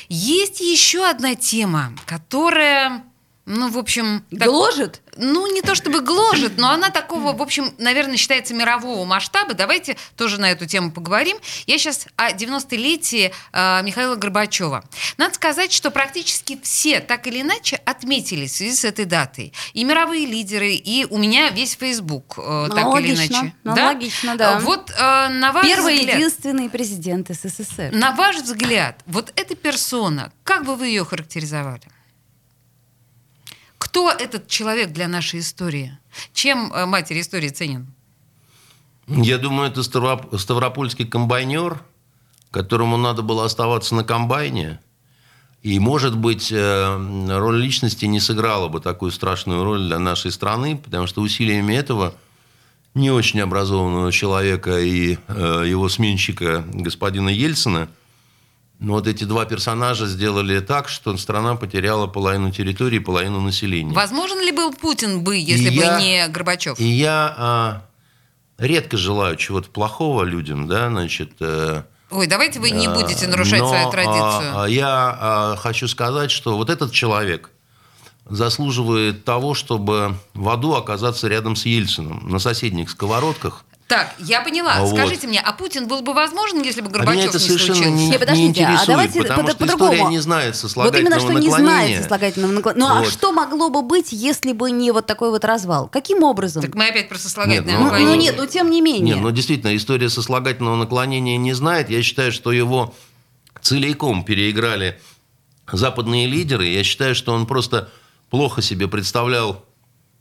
[0.09, 3.03] Есть еще одна тема, которая...
[3.49, 4.23] Ну, в общем...
[4.31, 5.01] так- Гложет?
[5.17, 9.55] ну, не то чтобы гложет, но она такого, в общем, наверное, считается мирового масштаба.
[9.55, 11.37] Давайте тоже на эту тему поговорим.
[11.67, 14.85] Я сейчас о 90-летии э, Михаила Горбачева.
[15.17, 19.53] Надо сказать, что практически все так или иначе отметились в связи с этой датой.
[19.73, 23.55] И мировые лидеры, и у меня весь Facebook э, так или иначе.
[23.65, 24.59] Ну, логично, да.
[24.59, 27.91] Э, Вот э, на ваш Первый взгляд, единственный президент СССР.
[27.93, 31.83] на ваш взгляд, вот эта персона, как бы вы ее характеризовали?
[33.89, 35.97] Кто этот человек для нашей истории?
[36.35, 37.87] Чем э, матери истории ценен?
[39.07, 41.81] Я думаю, это ставроп- ставропольский комбайнер,
[42.51, 44.79] которому надо было оставаться на комбайне.
[45.63, 50.77] И, может быть, э, роль личности не сыграла бы такую страшную роль для нашей страны,
[50.77, 52.13] потому что усилиями этого
[52.93, 57.89] не очень образованного человека и э, его сменщика господина Ельцина,
[58.79, 63.93] но вот эти два персонажа сделали так, что страна потеряла половину территории, половину населения.
[63.93, 66.79] Возможен ли был Путин бы, если И бы я- не Горбачев?
[66.79, 67.83] И я а,
[68.57, 71.33] редко желаю чего-то плохого людям, да, значит...
[71.41, 74.63] э, Ой, давайте вы не будете нарушать но, свою а, традицию.
[74.63, 77.51] а, Я а, хочу сказать, что вот этот человек
[78.27, 83.65] заслуживает того, чтобы в аду оказаться рядом с Ельциным на соседних сковородках.
[83.89, 84.75] Так, я поняла.
[84.75, 84.95] А вот.
[84.95, 87.75] Скажите мне, а Путин был бы возможен, если бы А меня Горбачев это не совершенно
[87.75, 87.91] случился?
[87.97, 89.93] не, Не, не подождите, а интересует, давайте потому по- что по-другому.
[89.95, 91.65] история не знает Вот сослагательного именно что не наклонения.
[91.87, 92.87] знает сослагательного наклонения.
[92.87, 93.11] Ну а Вот.
[93.11, 95.89] что могло бы быть, если бы не вот такой вот развал?
[95.89, 96.61] Каким образом?
[96.63, 98.15] Так мы опять про сослагательное Нет, ну, наклонение.
[98.15, 99.15] ну нет, ну тем не менее.
[99.15, 101.89] Нет, ну действительно, история сослагательного наклонения не знает.
[101.89, 102.95] Я считаю, что его
[103.63, 105.01] целиком переиграли
[105.73, 106.67] западные лидеры.
[106.67, 107.89] Я считаю, что он просто
[108.29, 109.65] плохо себе представлял,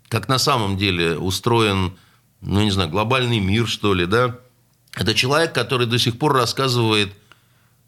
[0.07, 1.97] как на самом деле устроен,
[2.41, 4.35] ну, не знаю, глобальный мир, что ли, да?
[4.95, 7.13] Это человек, который до сих пор рассказывает,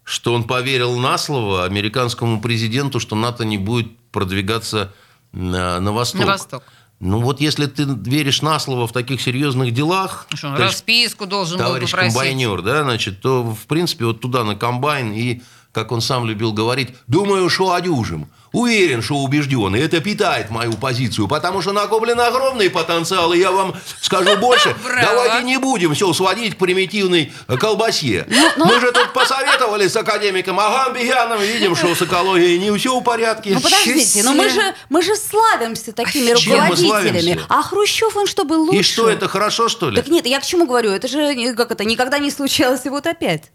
[0.04, 4.92] что он поверил на слово американскому президенту, что НАТО не будет продвигаться
[5.32, 6.20] на, на восток.
[6.20, 6.62] На восток.
[7.00, 11.26] Ну вот если ты веришь на слово в таких серьезных делах, Что он товарищ- расписку
[11.26, 12.12] должен был товарищ попросить.
[12.14, 15.40] комбайнер, да, значит, то, в принципе, вот туда на комбайн и,
[15.72, 18.28] как он сам любил говорить, думаю, что одюжим.
[18.52, 23.52] Уверен, что убежден, и это питает мою позицию, потому что накоплен огромный потенциал, и я
[23.52, 28.26] вам скажу больше, давайте не будем все сводить к примитивной э, колбасе.
[28.56, 33.04] Ну, Мы же тут посоветовали с академиком Агамбияном, видим, что с экологией не все в
[33.04, 33.50] порядке.
[33.54, 37.40] Ну подождите, но мы же, мы же славимся такими мы руководителями.
[37.48, 38.78] А Хрущев, он что, был лучше?
[38.78, 39.96] И что, это хорошо, что ли?
[39.96, 40.90] Так нет, я к чему говорю?
[40.90, 43.52] Это же не- как это никогда не случалось, и вот опять.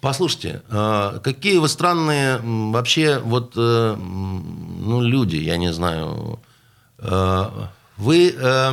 [0.00, 6.40] Послушайте, э, какие вы странные вообще вот э, ну люди, я не знаю.
[6.98, 7.44] Э,
[7.98, 8.72] Вы э,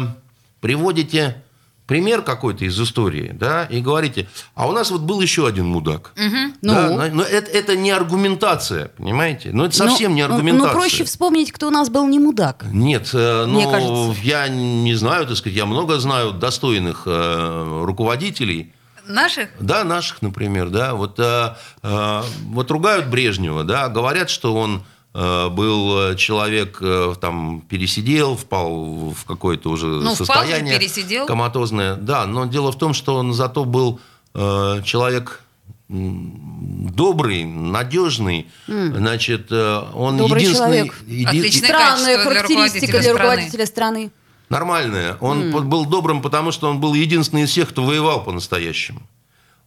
[0.62, 1.44] приводите
[1.86, 6.12] пример какой-то из истории, да, и говорите, а у нас вот был еще один мудак.
[6.18, 6.74] Ну?
[6.74, 9.52] Да, но- но это, это не аргументация, понимаете?
[9.54, 10.74] Ну это совсем Ну, не ну, аргументация.
[10.74, 12.66] Ну, проще вспомнить, кто у нас был не мудак.
[12.72, 14.22] Нет, э, Мне ну, кажется.
[14.24, 18.74] я не знаю, так сказать, я много знаю достойных э, руководителей,
[19.08, 19.50] Наших?
[19.60, 20.94] да, наших, например, да.
[20.94, 26.82] Вот, э, э, вот ругают Брежнева, да, говорят, что он э, был человек,
[27.22, 31.26] там, пересидел, впал в какое-то уже Ну, впал состояние пересидел.
[31.26, 31.96] коматозное.
[31.96, 34.00] Да, но дело в том, что он зато был
[34.34, 35.42] э, человек
[35.90, 40.90] добрый, надежный, значит, э, он Добрый единственный...
[40.90, 40.96] человек.
[41.08, 43.18] еди- Странная качество для характеристика руководителя для страны.
[43.20, 44.12] руководителя страны.
[44.50, 45.18] Нормальное.
[45.20, 49.02] Он под- был добрым, потому что он был единственный из всех, кто воевал по-настоящему.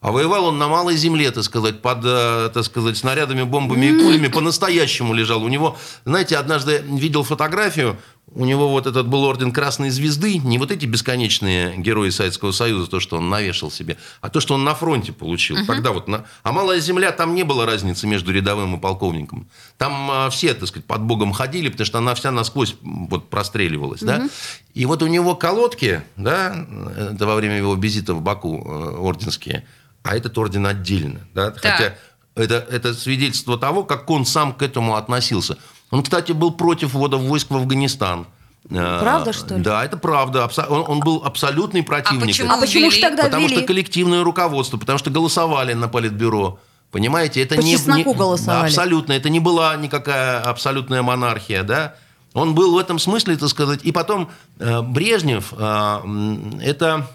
[0.00, 3.92] А воевал он на малой земле, так сказать, под, э, так сказать, снарядами, бомбами и
[3.92, 5.42] пулями, по-настоящему лежал.
[5.44, 7.98] У него, знаете, однажды видел фотографию,
[8.32, 12.88] у него вот этот был орден Красной Звезды, не вот эти бесконечные герои Советского Союза,
[12.88, 15.56] то, что он навешал себе, а то, что он на фронте получил.
[15.66, 16.24] Тогда вот на...
[16.42, 19.48] А малая земля, там не было разницы между рядовым и полковником.
[19.78, 24.00] Там э, все, так сказать, под Богом ходили, потому что она вся насквозь вот простреливалась,
[24.00, 24.28] да.
[24.74, 26.66] И вот у него колодки, да,
[26.96, 29.66] это во время его визита в Баку э, орденские,
[30.02, 31.96] а этот орден отдельно, да, хотя
[32.36, 35.58] это, это свидетельство того, как он сам к этому относился.
[35.90, 38.26] Он, кстати, был против ввода войск в Афганистан.
[38.70, 39.62] Э, Правда, что ли?
[39.62, 40.48] Да, это правда.
[40.68, 42.26] Он, он был абсолютный противник.
[42.26, 42.52] почему?
[42.52, 43.02] А почему же ввели?
[43.08, 43.56] тогда Потому ввели?
[43.58, 46.58] что коллективное руководство, потому что голосовали на политбюро.
[46.90, 48.60] Понимаете, это По не, не- голосовали.
[48.62, 51.94] Да, абсолютно, это не была никакая абсолютная монархия, да.
[52.34, 53.80] Он был в этом смысле, так сказать.
[53.82, 57.06] И потом э, Брежнев, э, это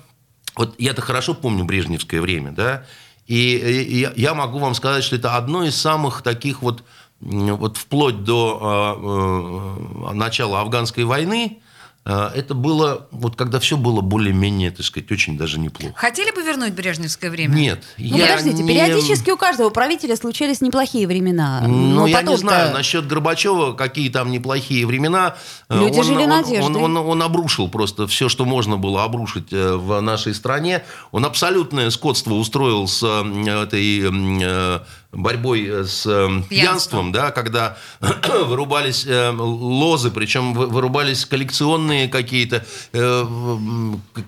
[0.55, 2.83] вот я-то хорошо помню брежневское время, да.
[3.27, 6.83] И, и я- я могу вам сказать, что это одно из самых таких вот
[7.21, 8.95] вот вплоть до
[10.05, 11.57] э, э, начала афганской войны.
[12.05, 15.93] э, Это было, вот когда все было более-менее, так сказать, очень даже неплохо.
[15.97, 17.55] Хотели бы вернуть брежневское время?
[17.55, 21.63] Нет, Ну, я подождите, не- периодически у каждого правителя случались неплохие времена.
[21.65, 25.35] Ну, Но я не знаю, насчет Горбачева, какие там неплохие времена.
[25.69, 26.63] Э, Люди он, жили он- надеждой.
[26.63, 30.83] Он, он- он обрушил просто все, что можно было обрушить в нашей стране.
[31.11, 34.03] Он абсолютное скотство устроил с этой
[35.15, 37.77] борьбой с э, пьянством, да, когда
[38.45, 42.65] вырубались э, лозы, причем вы- вырубались коллекционные какие-то.
[42.93, 43.25] э,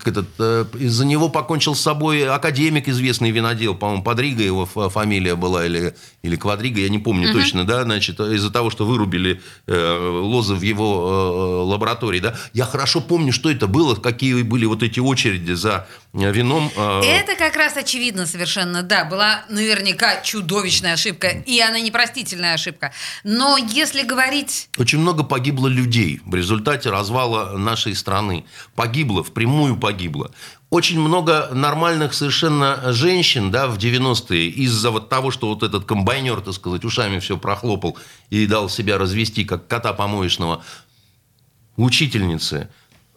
[0.05, 5.35] этот, э, из-за него покончил с собой академик, известный винодел, по-моему, Подрига его фа- фамилия
[5.35, 10.19] была, или, или Квадрига, я не помню точно, да, значит, из-за того, что вырубили э,
[10.21, 12.35] лозы в его э, лаборатории, да.
[12.53, 16.71] Я хорошо помню, что это было, какие были вот эти очереди за э, вином.
[16.75, 22.91] э, Это как раз очевидно совершенно, да, была наверняка чудовищная ошибка, и она непростительная ошибка.
[23.23, 24.69] Но если говорить...
[24.77, 28.45] Очень много погибло людей в результате развала нашей страны.
[28.75, 30.31] Погибло, впрямую погибло.
[30.69, 36.41] Очень много нормальных совершенно женщин да, в 90-е из-за вот того, что вот этот комбайнер,
[36.41, 37.97] так сказать, ушами все прохлопал
[38.29, 40.63] и дал себя развести, как кота помоечного,
[41.77, 42.69] учительницы,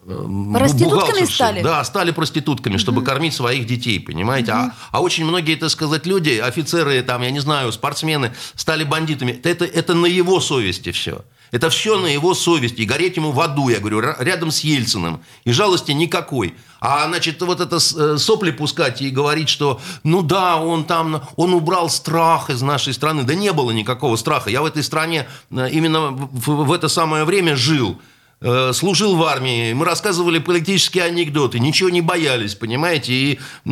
[0.05, 1.61] Проститутками стали?
[1.61, 4.51] Да, стали проститутками, чтобы кормить своих детей, понимаете?
[4.51, 9.39] А, а очень многие, так сказать, люди, офицеры, там, я не знаю, спортсмены, стали бандитами.
[9.43, 11.23] Это, это на его совести все.
[11.51, 12.81] Это все на его совести.
[12.81, 15.21] И гореть ему в аду, я говорю, рядом с Ельциным.
[15.43, 16.55] И жалости никакой.
[16.79, 21.53] А, значит, вот это э, сопли пускать и говорить, что, ну да, он там, он
[21.53, 23.23] убрал страх из нашей страны.
[23.23, 24.49] Да не было никакого страха.
[24.49, 27.99] Я в этой стране э, именно в, в это самое время жил
[28.73, 33.69] служил в армии, мы рассказывали политические анекдоты, ничего не боялись, понимаете, и э,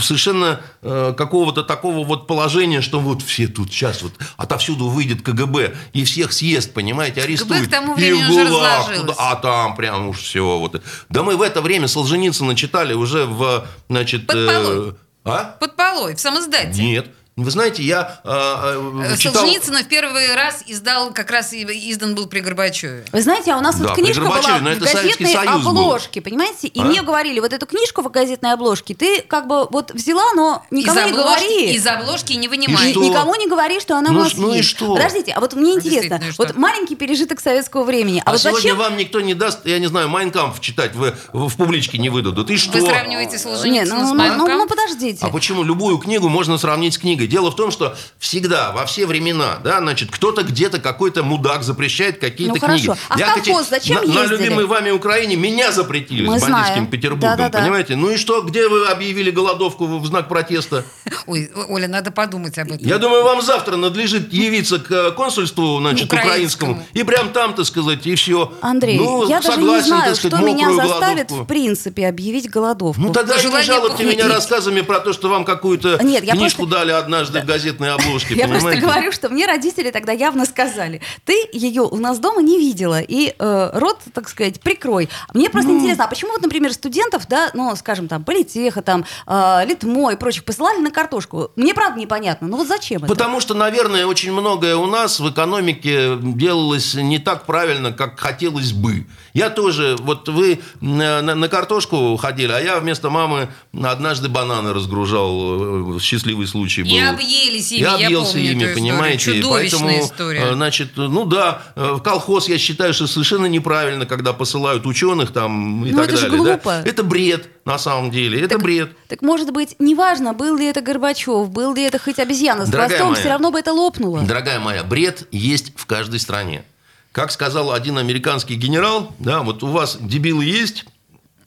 [0.00, 5.74] совершенно э, какого-то такого вот положения, что вот все тут сейчас вот отовсюду выйдет КГБ
[5.92, 7.66] и всех съест, понимаете, арестует.
[7.66, 10.80] к тому И времени в уже ГУЛАГ туда, а там прям уж все вот.
[11.08, 14.26] Да мы в это время Солженицына читали уже в, значит...
[14.28, 14.94] Под полой.
[15.24, 15.56] а?
[15.58, 16.80] Под полой, в самоздате.
[16.80, 17.08] Нет.
[17.36, 19.42] Вы знаете, я э, э, Э, читал...
[19.42, 23.04] Солженицына в первый раз издал, как раз и издан был при Горбачеве.
[23.10, 25.70] Вы знаете, а у нас Да, вот книжка была в газетной Союз был.
[25.70, 26.68] обложке, понимаете?
[26.68, 26.84] И А?
[26.84, 31.00] мне говорили, вот эту книжку в газетной обложке ты как бы вот взяла, но никому
[31.00, 31.74] из, не обложки, говори.
[31.74, 32.92] из обложки не И вынимай.
[32.92, 33.02] что?
[33.02, 34.68] Никому не говори, что она Ну у нас ну и есть.
[34.68, 34.94] что?
[34.94, 36.44] Подождите, а вот мне А интересно, и что?
[36.44, 38.78] вот маленький пережиток советского времени, а, А, вот сегодня зачем...
[38.78, 42.48] вам никто не даст, я не знаю, Майнкамп читать в, в, в публичке не выдадут.
[42.50, 42.78] И что?
[42.78, 44.48] Вы сравниваете Солженицына ну, с ну, Майнком?
[44.48, 45.18] ну, ну, подождите.
[45.20, 47.23] А почему любую книгу можно сравнить с книгой?
[47.26, 52.18] Дело в том, что всегда, во все времена, да, значит, кто-то где-то, какой-то мудак запрещает
[52.18, 52.86] какие-то Ну, книги.
[52.86, 53.00] хорошо.
[53.08, 54.42] А в Я, колхоз зачем на, на ездили?
[54.44, 56.86] любимой вами Украине меня запретили Мы с бандитским.
[56.86, 57.58] Петербургом, Да-да-да.
[57.60, 57.96] понимаете?
[57.96, 60.84] Ну и что, где вы объявили голодовку в знак протеста?
[61.26, 62.86] Ой, Оля, надо подумать об этом.
[62.86, 66.72] Я думаю, вам завтра надлежит явиться к э, консульству, значит, Украинскому.
[66.72, 68.52] украинскому, и прям там-то сказать, и все.
[68.60, 71.44] Андрей, ну, я даже не согласен, знаю, сказать, что меня заставит голодовку.
[71.44, 73.00] в принципе объявить голодовку.
[73.00, 77.40] Ну тогда не жалуйте меня рассказами про то, что вам какую-то книжку просто- дали однажды
[77.40, 81.96] в газетной обложке, Я просто говорю, что мне родители тогда явно сказали, ты ее у
[81.96, 85.08] нас дома не видела, и э, рот, так сказать, прикрой.
[85.32, 85.78] Мне просто Ну.
[85.78, 90.16] интересно, а почему вот, например, студентов, да, ну, скажем, там, политеха, там, э, Литмо и
[90.16, 91.50] прочих посылали на картошку?
[91.56, 93.06] Мне правда непонятно, ну вот зачем это?
[93.06, 98.72] Потому что, наверное, очень многое у нас в экономике делалось не так правильно, как хотелось
[98.72, 99.06] бы.
[99.32, 103.48] Я тоже, вот вы на, на- на картошку ходили, а я вместо мамы
[103.82, 105.96] однажды бананы разгружал.
[105.96, 106.90] э, Счастливый случай был.
[107.04, 108.74] И объелись ими, Я я объелся помню ими, эту историю.
[108.94, 109.18] понимаете?
[109.18, 110.40] Чудовищная Поэтому, история.
[110.40, 115.32] э, значит, ну да, э, в колхоз я считаю, что совершенно неправильно, когда посылают ученых
[115.32, 116.44] там и Ну, так это же далее.
[116.44, 116.50] да.
[116.54, 116.70] глупо.
[116.84, 118.38] Это бред, на самом деле.
[118.40, 118.90] Это так, бред.
[119.08, 122.88] Так может быть, неважно, был ли это Горбачев, был ли это хоть обезьяна с Дорогая
[122.98, 124.22] хвостом, моя, все равно бы это лопнуло.
[124.22, 126.64] Дорогая моя, бред есть в каждой стране.
[127.12, 130.84] Как сказал один американский генерал, да, вот у вас дебилы есть?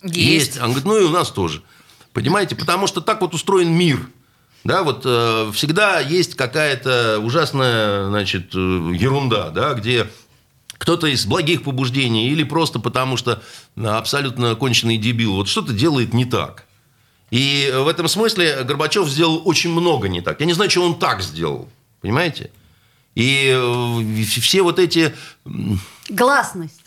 [0.04, 0.58] Есть.
[0.60, 1.62] Он говорит, ну и у нас тоже.
[2.14, 4.08] Понимаете, потому что так вот устроен мир.
[4.68, 10.10] Да, вот э, всегда есть какая-то ужасная, значит, э, ерунда, да, где
[10.74, 13.42] кто-то из благих побуждений или просто потому что
[13.82, 16.66] абсолютно конченый дебил вот что-то делает не так.
[17.32, 20.42] И в этом смысле Горбачев сделал очень много не так.
[20.42, 21.70] Я не знаю, что он так сделал.
[22.02, 22.52] Понимаете?
[23.16, 25.16] И э, все вот эти
[26.10, 26.82] Гласность.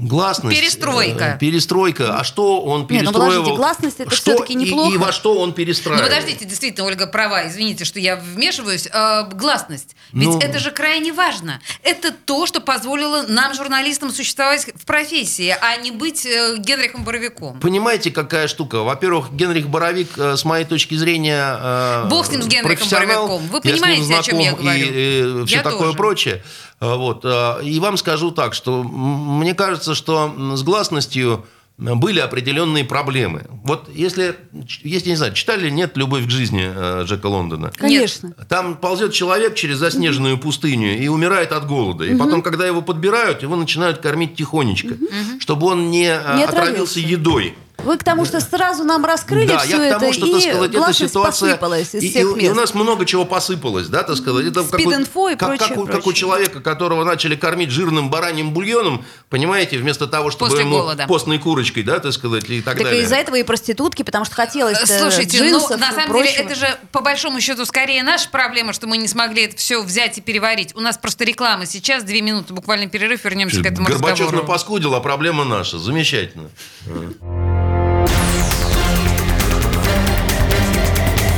[0.00, 0.58] Гласность...
[0.58, 1.24] Перестройка.
[1.36, 2.18] э, Перестройка.
[2.18, 3.28] А что он Не, ну перестроил?
[3.30, 4.94] подождите, гласность это Что всё-таки и- неплохо.
[4.94, 6.02] И, во что он Ну, перестраивал?
[6.04, 7.46] подождите, действительно, Ольга права.
[7.48, 8.88] Извините, что я вмешиваюсь.
[8.92, 9.94] Э, гласность.
[10.12, 10.38] Ведь Ну.
[10.38, 11.60] это же крайне важно.
[11.82, 17.60] Это то, что позволило нам, журналистам, существовать в профессии, а не быть э, Генрихом Боровиком.
[17.60, 18.82] Понимаете, какая штука?
[18.82, 23.26] Во-первых, Генрих Боровик, э, с моей точки зрения, э, Бог с ним, с Генрихом профессионал.
[23.28, 23.48] Боровиком.
[23.48, 24.86] Вы Я с ним понимаете, о чем я знаком, говорю?
[24.86, 25.96] И, э, все Я такое тоже.
[25.96, 26.42] прочее.
[26.80, 27.24] Э, Вот.
[27.24, 31.44] э, И вам скажу так, что мне кажется, что с гласностью
[31.78, 33.46] были определенные проблемы.
[33.64, 34.36] Вот если,
[34.82, 37.72] если не знаю, читали нет «Любовь к жизни» э, Джека Лондона?
[37.74, 38.32] Конечно.
[38.50, 42.04] Там ползет человек через заснеженную пустыню и умирает от голода.
[42.04, 44.94] И потом, когда его подбирают, его начинают кормить тихонечко,
[45.38, 47.00] чтобы он не, э, Не отравился отравился.
[47.00, 47.54] едой.
[47.84, 50.32] Вы к тому, что сразу нам раскрыли Да, все я к тому, это, что, и
[50.32, 51.48] так сказать, эта ситуация...
[51.50, 52.52] посыпалась из и, всех и- и мест.
[52.52, 54.46] у нас много чего посыпалось, да, так сказать.
[54.46, 56.14] Это как, и как, прочее, как у, как у прочее.
[56.20, 61.06] человека, которого начали кормить жирным бараньим бульоном, понимаете, вместо того, чтобы После ему голода.
[61.06, 63.02] постной курочкой, да, так сказать, и так, Так и далее.
[63.02, 66.42] из-за этого и проститутки, потому что хотелось Слушайте, джинсов ну, на самом деле, прочего.
[66.44, 70.18] это же, по большому счету, скорее наша проблема, что мы не смогли это все взять
[70.18, 70.74] и переварить.
[70.76, 74.36] У нас просто реклама сейчас, две минуты, буквально перерыв, вернемся к этому Горбачев разговору.
[74.46, 75.78] напаскудил, а проблема наша.
[75.78, 76.50] Замечательно.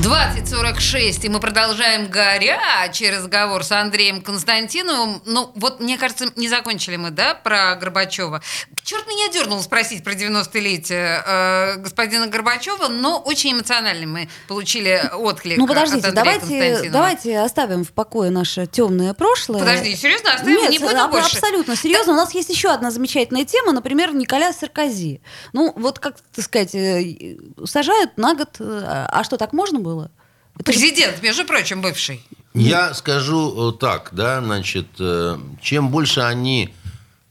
[0.00, 5.22] 20.46, и мы продолжаем горячий разговор с Андреем Константиновым.
[5.24, 8.42] Ну, вот, мне кажется, не закончили мы, да, про Горбачева.
[8.82, 15.58] Черт меня дернул спросить про 90-летие э, господина Горбачева, но очень эмоционально мы получили отклик
[15.58, 19.60] Ну от подождите, Андрея давайте, давайте оставим в покое наше темное прошлое.
[19.60, 20.56] Подожди, серьезно, оставим?
[20.56, 21.36] Нет, не буду аб- больше?
[21.36, 22.14] абсолютно серьезно.
[22.14, 25.20] У нас есть еще одна замечательная тема, например, Николя Саркози.
[25.52, 28.56] Ну, вот как так сказать, э, сажают на год.
[28.58, 30.10] э, А что, так можно было?
[30.58, 32.20] Это же- Президент, между прочим, бывший.
[32.54, 36.72] Я скажу э, так, да, значит, э, чем больше они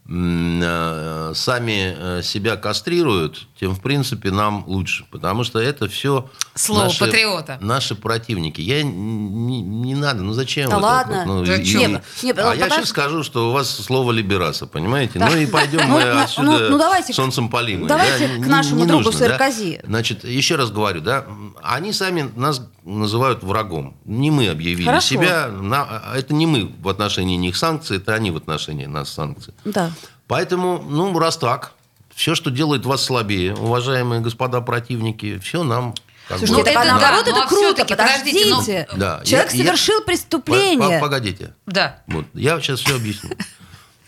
[0.06, 5.06] сами э, себя кастрируют, тем, в принципе, нам лучше.
[5.10, 7.58] Потому что это все Слово наши, патриота.
[7.60, 8.60] наши противники.
[8.60, 10.68] Я не, не надо, ну зачем?
[10.68, 11.24] Да так ладно.
[11.26, 11.80] Ну, Зачем?
[11.80, 12.74] и- Нет, нет, а я подожди.
[12.76, 15.18] сейчас скажу, что у вас слово либераса, понимаете?
[15.18, 15.30] Так.
[15.32, 17.88] Ну и пойдем Ну, мы ну, отсюда ну, ну, давайте к- солнцем полимы.
[17.88, 18.34] давайте да?
[18.34, 19.28] к Не- нашему не другу нужно, да?
[19.38, 19.80] Саркози.
[19.84, 21.24] Значит, еще раз говорю, да,
[21.62, 23.96] они сами нас называют врагом.
[24.04, 25.06] Не мы объявили Хорошо.
[25.08, 25.48] себя.
[25.48, 29.54] на- а это не мы в отношении них санкции, это они в отношении нас санкции.
[29.64, 29.90] Да.
[30.28, 31.72] Поэтому, ну, раз так,
[32.14, 35.94] все, что делает вас слабее, уважаемые господа противники, все нам...
[36.28, 38.88] Слушайте, Ну, это да, наоборот, ну, это а круто, всё-таки, подождите, ну- подождите.
[38.96, 40.98] Да, Человек я- я- совершил По- преступление.
[40.98, 41.54] по- Погодите.
[41.66, 41.98] Да.
[42.06, 43.30] Вот, я сейчас все объясню.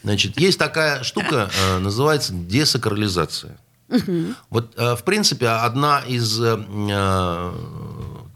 [0.03, 3.59] Значит, есть такая штука, э, называется десакрализация.
[4.51, 6.57] Вот, э, в принципе, одна из э,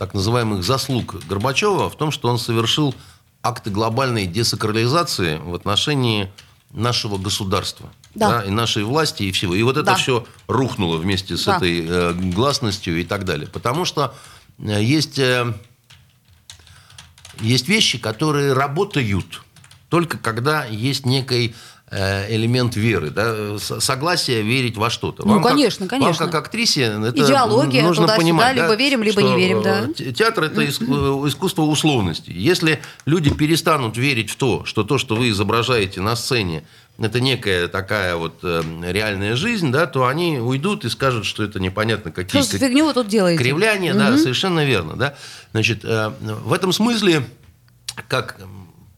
[0.01, 2.94] так называемых заслуг Горбачева в том, что он совершил
[3.42, 6.32] акты глобальной десакрализации в отношении
[6.70, 7.90] нашего государства.
[8.14, 8.42] Да.
[8.42, 9.55] и нашей власти, и всего.
[9.55, 9.94] И вот это Да.
[9.96, 11.59] все рухнуло вместе с Да.
[11.59, 13.46] этой э, гласностью и так далее.
[13.46, 14.14] Потому что
[14.59, 15.18] э, есть...
[15.18, 15.53] э,
[17.42, 19.42] есть вещи, которые работают
[19.90, 21.55] только когда есть некий
[21.91, 25.26] элемент веры, да, согласие верить во что-то.
[25.26, 26.24] Ну, как- конечно, конечно.
[26.26, 29.86] Вам как актрисе это Идеология, нужно туда-сюда, понимать, либо да, верим, либо не верим, да.
[29.88, 32.30] э, те- Театр это э, искусство условности.
[32.32, 36.62] Если люди перестанут верить в то, что то, что вы изображаете на сцене,
[36.99, 41.59] это некая такая вот э, реальная жизнь, да, то они уйдут и скажут, что это
[41.59, 43.43] непонятно какие Что фигню вы тут делаете?
[43.43, 44.95] Кривляние, да, совершенно верно.
[44.97, 45.14] Да?
[45.53, 47.24] Значит, э, в этом смысле,
[48.07, 48.36] как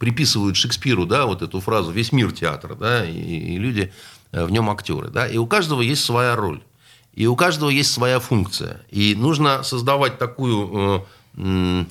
[0.02, 3.92] приписывают Шекспиру, да, вот эту фразу «весь мир театр», да, и, и люди
[4.32, 6.60] э, в нем актеры, да, и у каждого есть своя роль,
[7.14, 11.84] и у каждого есть своя функция, и нужно создавать такую э,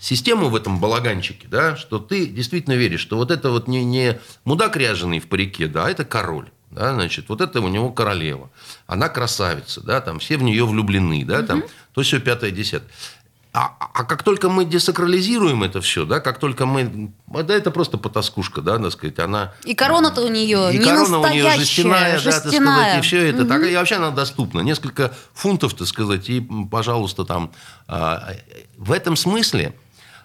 [0.00, 4.18] систему в этом балаганчике, да, что ты действительно веришь, что вот это вот не, не
[4.46, 6.48] мудак ряженый в парике, да, а это король.
[6.70, 8.50] Да, значит, вот это у него королева.
[8.86, 12.88] Она красавица, да, там все в нее влюблены, да, там то все пятое, десятое.
[13.54, 17.12] А, а как только мы десакрализируем это все, да, как только мы...
[17.26, 19.52] Да, это просто потаскушка, да, так сказать, она...
[19.64, 22.98] И корона-то у нее И не корона у нее настоящая, жестяная, да, так сказать, жестяная.
[22.98, 23.44] и все это.
[23.44, 24.60] Так, и вообще она доступна.
[24.60, 26.40] Несколько фунтов, так сказать, и,
[26.70, 27.52] пожалуйста, там...
[27.88, 28.30] а,
[28.78, 29.74] В этом смысле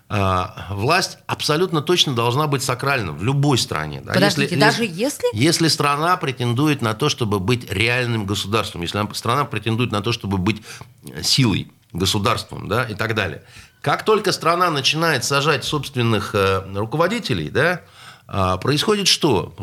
[0.07, 4.01] а, власть абсолютно точно должна быть сакральна в любой стране.
[4.05, 4.13] да.
[4.13, 5.27] Подождите, даже если?
[5.33, 10.37] Если страна претендует на то, чтобы быть реальным государством, если страна претендует на то, чтобы
[10.37, 10.61] быть
[11.09, 13.43] э, силой, государством, да, и так далее.
[13.81, 17.81] Как только страна начинает сажать собственных э, руководителей, да,
[18.27, 19.53] а, происходит что?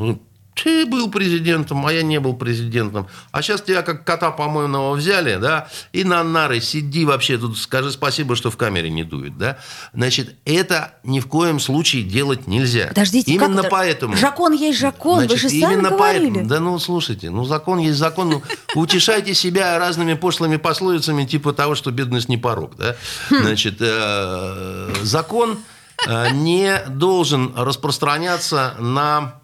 [0.55, 3.09] Ты был президентом, а я не был президентом.
[3.32, 7.90] А сейчас тебя как кота помойного взяли, да, и на нары сиди вообще тут, скажи
[7.90, 9.59] спасибо, что в камере не дует, да.
[9.92, 12.88] Значит, это ни в коем случае делать нельзя.
[12.88, 13.68] Подождите, как Именно это?
[13.68, 14.16] поэтому...
[14.16, 16.26] Закон есть закон, вы Значит, же сами именно говорили.
[16.30, 18.30] поэтому- да ну, слушайте, ну закон есть закон.
[18.30, 18.42] Ну,
[18.80, 22.76] утешайте себя разными пошлыми пословицами, типа того, что бедность не порог.
[22.76, 22.96] Да?
[23.30, 23.42] Хм.
[23.42, 25.59] Значит, э, закон
[26.07, 29.34] э, не должен распространяться на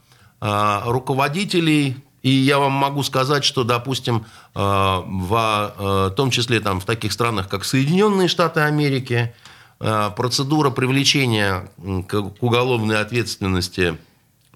[0.41, 1.97] руководителей.
[2.23, 7.13] И я вам могу сказать, что, допустим, э, в э, том числе там, в таких
[7.13, 9.35] странах, как Соединенные Штаты Америки,
[9.81, 11.71] э, процедура привлечения
[12.07, 13.97] к уголовной ответственности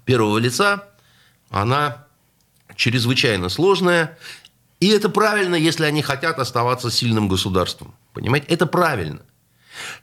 [0.05, 0.83] первого лица,
[1.49, 2.05] она
[2.75, 4.17] чрезвычайно сложная.
[4.79, 7.95] И это правильно, если они хотят оставаться сильным государством.
[8.13, 8.47] Понимаете?
[8.47, 9.21] Это правильно.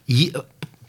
[0.09, 0.41] И, э,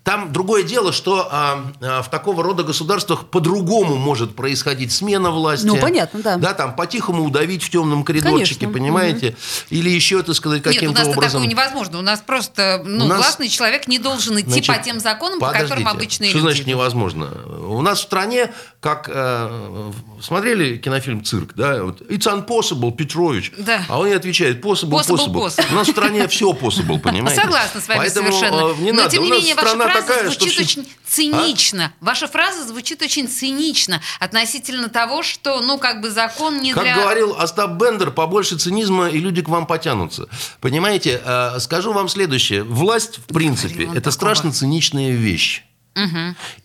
[0.03, 5.65] там другое дело, что а, а, в такого рода государствах по-другому может происходить смена власти.
[5.65, 6.35] Ну, понятно, да.
[6.35, 9.35] Да, там по-тихому удавить в темном коридорчике, Конечно, понимаете?
[9.69, 11.31] Или еще, так сказать, Нет, у каким-то нас образом.
[11.43, 11.99] такого невозможно.
[11.99, 15.39] У нас просто, ну, У нас- властный человек не должен идти Значит, по тем законам,
[15.39, 16.67] по которым обычные Что люди значит идут.
[16.75, 17.29] невозможно?
[17.69, 18.51] У нас в стране,
[18.81, 19.91] как э,
[20.21, 23.85] смотрели кинофильм «Цирк», да, вот, «It's impossible, Петрович», Да.
[23.87, 25.45] а он не отвечает «possible, Possible, possible».
[25.47, 25.71] possible.
[25.71, 27.41] У нас в стране все possible, понимаете?
[27.41, 28.71] Согласна с вами Поэтому, совершенно.
[28.71, 29.11] э, не Но, надо.
[29.11, 30.39] тем не менее, ваша страна фраза такая, что...
[30.45, 31.93] звучит все- очень цинично.
[32.01, 36.95] Ваша фраза звучит очень цинично относительно того, что, ну, как бы закон не Как для...
[36.95, 40.27] говорил Остап Бендер, побольше цинизма, и люди к вам потянутся.
[40.59, 42.63] Понимаете, э, скажу вам следующее.
[42.63, 44.11] Власть, в принципе, это такого.
[44.11, 45.63] страшно циничная вещь.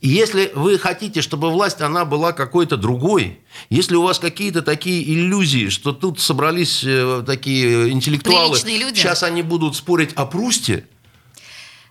[0.00, 5.02] И если вы хотите, чтобы власть, она была какой-то другой, если у вас какие-то такие
[5.12, 10.86] иллюзии, что тут собрались э, такие интеллектуалы, сейчас они будут спорить о Прусте,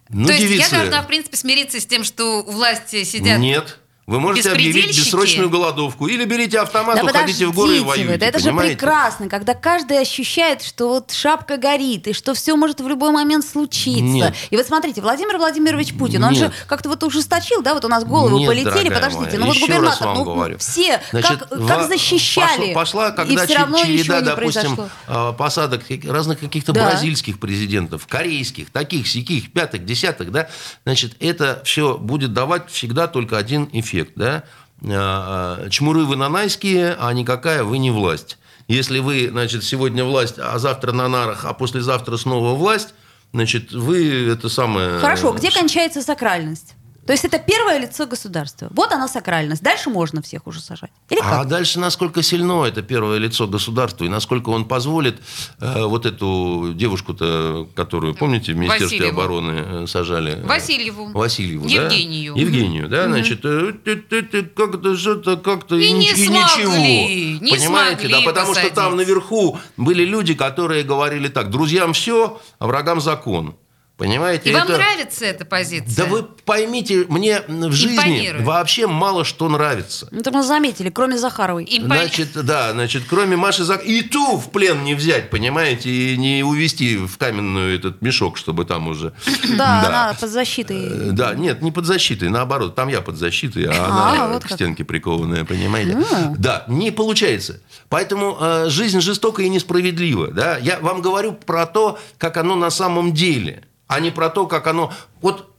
[0.09, 3.39] ну, То есть девицы, я должна, в принципе, смириться с тем, что у власти сидят...
[3.39, 3.79] Нет.
[4.07, 6.07] Вы можете объявить бессрочную голодовку.
[6.07, 9.53] Или берите автомат, Да уходите в горы и подождите вы, да это же прекрасно, когда
[9.53, 14.01] каждый ощущает, что вот шапка горит, и что все может в любой момент случиться.
[14.01, 14.33] Нет.
[14.49, 16.53] И вот смотрите, Владимир Владимирович Путин, он же Нет.
[16.67, 20.07] как-то вот ужесточил, да, вот у нас головы Нет, полетели, подождите, моя, ну вот губернатор,
[20.15, 20.57] ну говорю.
[20.57, 24.89] все, Значит, как, как защищали, Пошла, пошла и когда все че- равно череда, допустим, произошло.
[25.09, 26.89] э, посадок разных каких-то Да.
[26.91, 30.47] бразильских президентов, корейских, таких, сяких, пятых, десятых, да,
[30.85, 34.43] значит, это все будет давать всегда только один эффект, да.
[34.81, 38.37] Э, э, Чмуры вы нанайские, а никакая вы не власть.
[38.67, 42.93] Если вы, значит, сегодня власть, а завтра на нарах, а послезавтра снова власть,
[43.33, 44.99] значит, вы это самое...
[44.99, 46.73] Хорошо, где кончается сакральность?
[47.07, 48.67] То есть это первое лицо государства.
[48.71, 49.63] Вот она сакральность.
[49.63, 50.91] Дальше можно всех уже сажать.
[51.09, 51.47] Или А как?
[51.47, 55.19] дальше насколько сильно это первое лицо государства и насколько он позволит
[55.61, 59.19] э, вот эту девушку-то, которую, помните, в Министерстве Васильеву.
[59.21, 59.51] обороны
[59.83, 60.41] э, сажали?
[60.43, 61.11] Васильеву.
[61.13, 61.83] Васильеву, да?
[61.85, 62.35] Евгению.
[62.35, 67.45] Евгению, да, значит, э, ты- ты- ты как-то что-то как-то И не нич- смогли, ничего.
[67.45, 69.07] не Понимаете, смогли да, потому что там посадить.
[69.07, 73.55] наверху были люди, которые говорили так, друзьям все, а врагам закон.
[73.97, 74.51] Понимаете?
[74.51, 75.95] И вам это- нравится эта позиция?
[75.95, 78.45] Да вы поймите, мне в жизни Импонирует.
[78.45, 80.07] вообще мало что нравится.
[80.11, 81.63] Это мы заметили, кроме Захаровой.
[81.65, 83.83] Импо- Значит, да, значит, кроме Маши Зак...
[83.83, 88.65] И ту в плен не взять, понимаете, и не увести в каменную этот мешок, чтобы
[88.65, 89.13] там уже...
[89.57, 89.87] Да, Да.
[89.87, 90.85] она под защитой.
[90.85, 94.43] Э, Да, нет, не под защитой, наоборот, там я под защитой, а, А, она вот
[94.43, 95.97] к стенке прикованная, понимаете?
[96.37, 97.61] Да, не получается.
[97.89, 100.27] Поэтому э, жизнь жестока и несправедлива.
[100.27, 100.57] Да?
[100.57, 104.67] Я вам говорю про то, как оно на самом деле, а не про то, как
[104.67, 104.93] оно...
[105.21, 105.53] Вот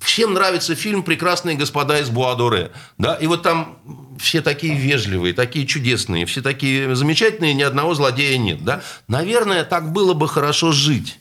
[0.00, 2.72] всем нравится фильм «Прекрасные господа из Буадоре».
[2.98, 3.14] Да?
[3.14, 3.78] И вот там
[4.18, 8.64] все такие вежливые, такие чудесные, все такие замечательные, ни одного злодея нет.
[8.64, 8.82] Да?
[9.08, 11.18] Наверное, так было бы хорошо жить.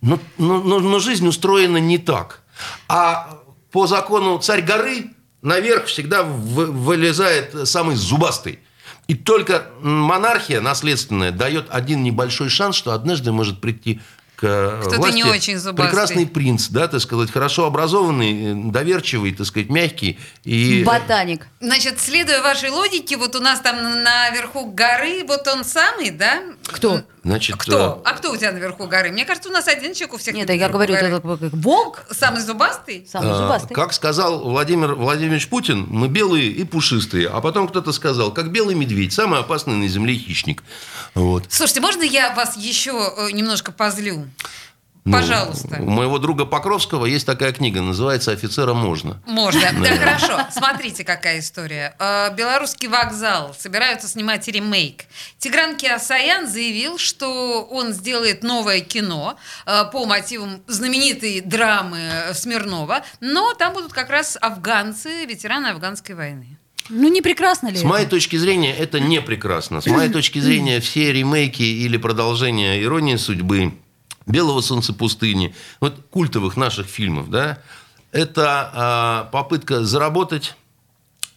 [0.00, 2.42] Но, но, но- но жизнь устроена не так.
[2.88, 3.38] А
[3.72, 5.10] по закону царь горы
[5.42, 8.60] наверх всегда вы- вылезает самый зубастый.
[9.08, 14.00] И только монархия наследственная дает один небольшой шанс, что однажды может прийти
[14.38, 15.86] к э, Кто-то власти не очень зубастый.
[15.86, 20.16] прекрасный принц, да, так сказать, хорошо образованный, э, доверчивый, так сказать, мягкий.
[20.44, 20.84] И...
[20.84, 21.48] Ботаник.
[21.58, 26.40] Значит, следуя вашей логике, вот у нас там наверху горы, вот он самый, да?
[26.62, 27.02] Кто?
[27.28, 28.00] Значит, Кто?
[28.02, 29.10] э, А кто у тебя наверху горы?
[29.10, 30.34] Мне кажется, у нас один человек у всех.
[30.34, 31.06] Нет, наверху я говорю, горы.
[31.08, 33.06] это как волк, Самый зубастый?
[33.10, 33.74] самый А, зубастый.
[33.74, 37.28] Как сказал Владимир Владимирович Путин, мы белые и пушистые.
[37.28, 40.62] А потом кто-то сказал, как белый медведь, самый опасный на земле хищник.
[41.14, 41.44] Вот.
[41.50, 44.26] Слушайте, можно я вас еще э, немножко позлю?
[45.08, 45.78] Ну, Пожалуйста.
[45.80, 49.22] У моего друга Покровского есть такая книга, называется «Офицера можно».
[49.26, 49.60] Можно.
[49.80, 50.40] Да, хорошо.
[50.52, 51.94] Смотрите, какая история.
[51.98, 55.04] Э, Белорусский вокзал собираются снимать ремейк.
[55.38, 62.00] Тигран Киасаян заявил, что он сделает новое кино э, по мотивам знаменитой драмы
[62.34, 66.58] Смирнова, но там будут как раз афганцы, ветераны афганской войны.
[66.90, 67.88] Ну, не прекрасно ли С это?
[67.88, 69.80] моей точки зрения, это не прекрасно.
[69.80, 73.72] С моей точки зрения, все ремейки или продолжения «Иронии судьбы»,
[74.28, 77.58] «Белого солнца пустыни», вот культовых наших фильмов, да,
[78.12, 80.54] это а, попытка заработать,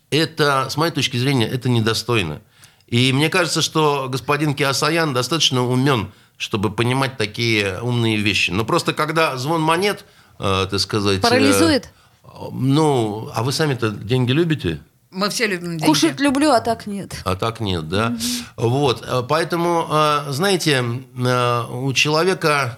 [0.10, 2.42] это, с моей точки зрения, это недостойно.
[2.88, 8.52] И мне кажется, что господин Киасаян достаточно умен, чтобы понимать такие умные вещи.
[8.52, 10.06] Но просто когда звон монет,
[10.40, 11.20] э, так сказать...
[11.20, 11.90] э, Парализует?
[12.52, 14.82] ну, а вы сами-то деньги любите?
[15.12, 15.86] Мы все любим деньги.
[15.86, 17.14] Кушать люблю, а так нет.
[17.26, 18.16] А так нет, да.
[18.56, 20.84] Вот, э, поэтому, э, знаете,
[21.18, 22.78] э, у человека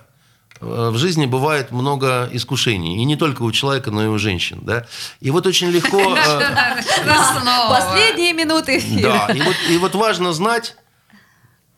[0.59, 2.95] в жизни бывает много искушений.
[2.95, 4.85] И не только у человека, но и у женщин, да.
[5.19, 5.97] И вот очень легко...
[7.69, 8.81] Последние минуты.
[9.01, 9.27] Да,
[9.69, 10.77] и вот важно знать,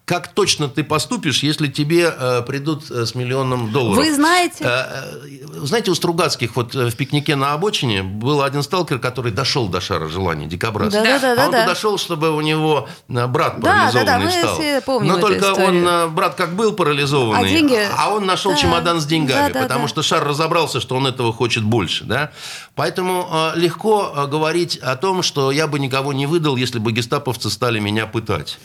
[0.06, 3.98] как точно ты поступишь, если тебе э, придут э, с миллионом долларов.
[4.06, 4.64] Вы знаете?
[4.64, 9.32] Э, э, знаете, у Стругацких вот э, в пикнике на обочине был один сталкер, который
[9.32, 10.94] дошел до шара желаний, дикобраз.
[10.94, 11.42] Да-да-да-да-да.
[11.42, 14.56] А он туда шел, чтобы у него брат Да, парализованный да-да, мы стал.
[14.60, 15.88] все помним Но только историю.
[16.06, 18.58] он, брат как был парализованный, А деньги- а он нашел Да.
[18.58, 19.64] чемодан с деньгами, Да-да-да.
[19.64, 22.04] потому что шар разобрался, что он этого хочет больше.
[22.04, 22.30] Да?
[22.76, 27.50] Поэтому э, легко говорить о том, что я бы никого не выдал, если бы гестаповцы
[27.50, 28.60] стали меня пытать.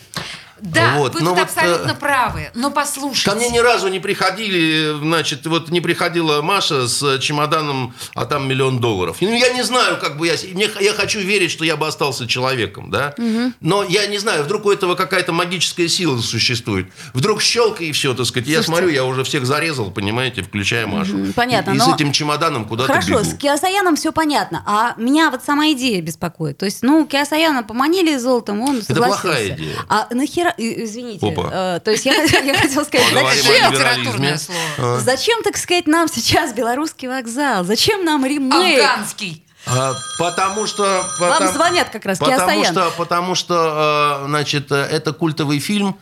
[0.60, 2.50] Да, Вот, вы но тут вот, абсолютно э, правы.
[2.54, 3.30] Но послушайте.
[3.30, 8.48] Ко мне ни разу не приходили, значит, вот не приходила Маша с чемоданом, а там
[8.48, 9.16] миллион долларов.
[9.20, 10.34] Ну, я не знаю, как бы я...
[10.52, 13.14] Мне, я хочу верить, что я бы остался человеком, да?
[13.60, 16.88] Но я не знаю, вдруг у этого какая-то магическая сила существует.
[17.14, 18.48] Вдруг щелка и все, так сказать.
[18.48, 18.72] Я Слушайте.
[18.72, 21.16] смотрю, я уже всех зарезал, понимаете, включая Машу.
[21.16, 23.24] Мгм, понятно, И, и но- с этим чемоданом куда-то Хорошо, бегу.
[23.24, 24.62] с Киосаяном все понятно.
[24.66, 26.58] А меня вот сама идея беспокоит.
[26.58, 29.20] То есть, ну, Киосаяна поманили золотом, он согласился.
[29.22, 29.76] плохая идея.
[29.88, 30.49] А нахера...
[30.56, 31.26] и- Извините.
[31.28, 31.76] Опа.
[31.76, 34.60] э, то есть я, я хотела сказать, зачем, литературное слово.
[34.78, 34.98] А.
[35.00, 37.64] зачем, так сказать, нам сейчас белорусский вокзал?
[37.64, 38.80] Зачем нам ремейк?
[38.82, 39.44] Афганский.
[39.66, 41.04] А, потому что...
[41.18, 42.72] Вам потом- звонят как раз, Потому Киосаян.
[42.72, 45.98] что, потому что, э, значит, э, это культовый фильм,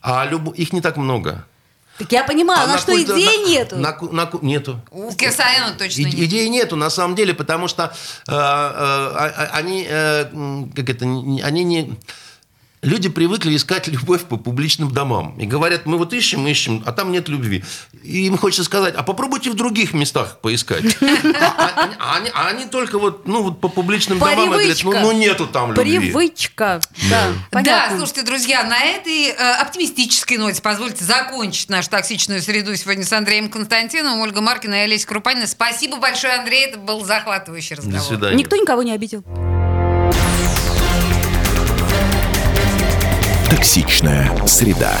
[0.00, 1.44] а люб- их не так много.
[1.98, 3.76] Так я понимаю, А на, что культ- идей на- нету.
[3.76, 4.80] на на нету.
[4.90, 6.14] У Кирсаяна точно нет.
[6.14, 7.82] Идеи нету на самом деле, потому что
[8.28, 10.24] э, э, а- а- они, э,
[10.76, 11.98] как это, они не...
[12.82, 15.38] Люди привыкли искать любовь по публичным домам.
[15.38, 17.62] И говорят, мы вот ищем, ищем, а там нет любви.
[18.02, 20.96] И им хочется сказать, а попробуйте в других местах поискать.
[21.02, 24.92] А они- а они- а они только вот, ну, вот по публичным домам говорят, ну,
[24.92, 25.98] ну нету там любви.
[25.98, 26.80] Привычка.
[27.52, 33.12] Да, слушайте, друзья, на этой э, оптимистической ноте позвольте закончить нашу токсичную среду сегодня с
[33.12, 35.46] Андреем Константиновым, Ольга Маркина и Олеся Крупанина.
[35.46, 38.00] Спасибо большое, Андрей, это был захватывающий разговор.
[38.00, 38.36] До свидания.
[38.36, 39.22] Никто никого не обидел.
[43.60, 44.96] Токсичная среда.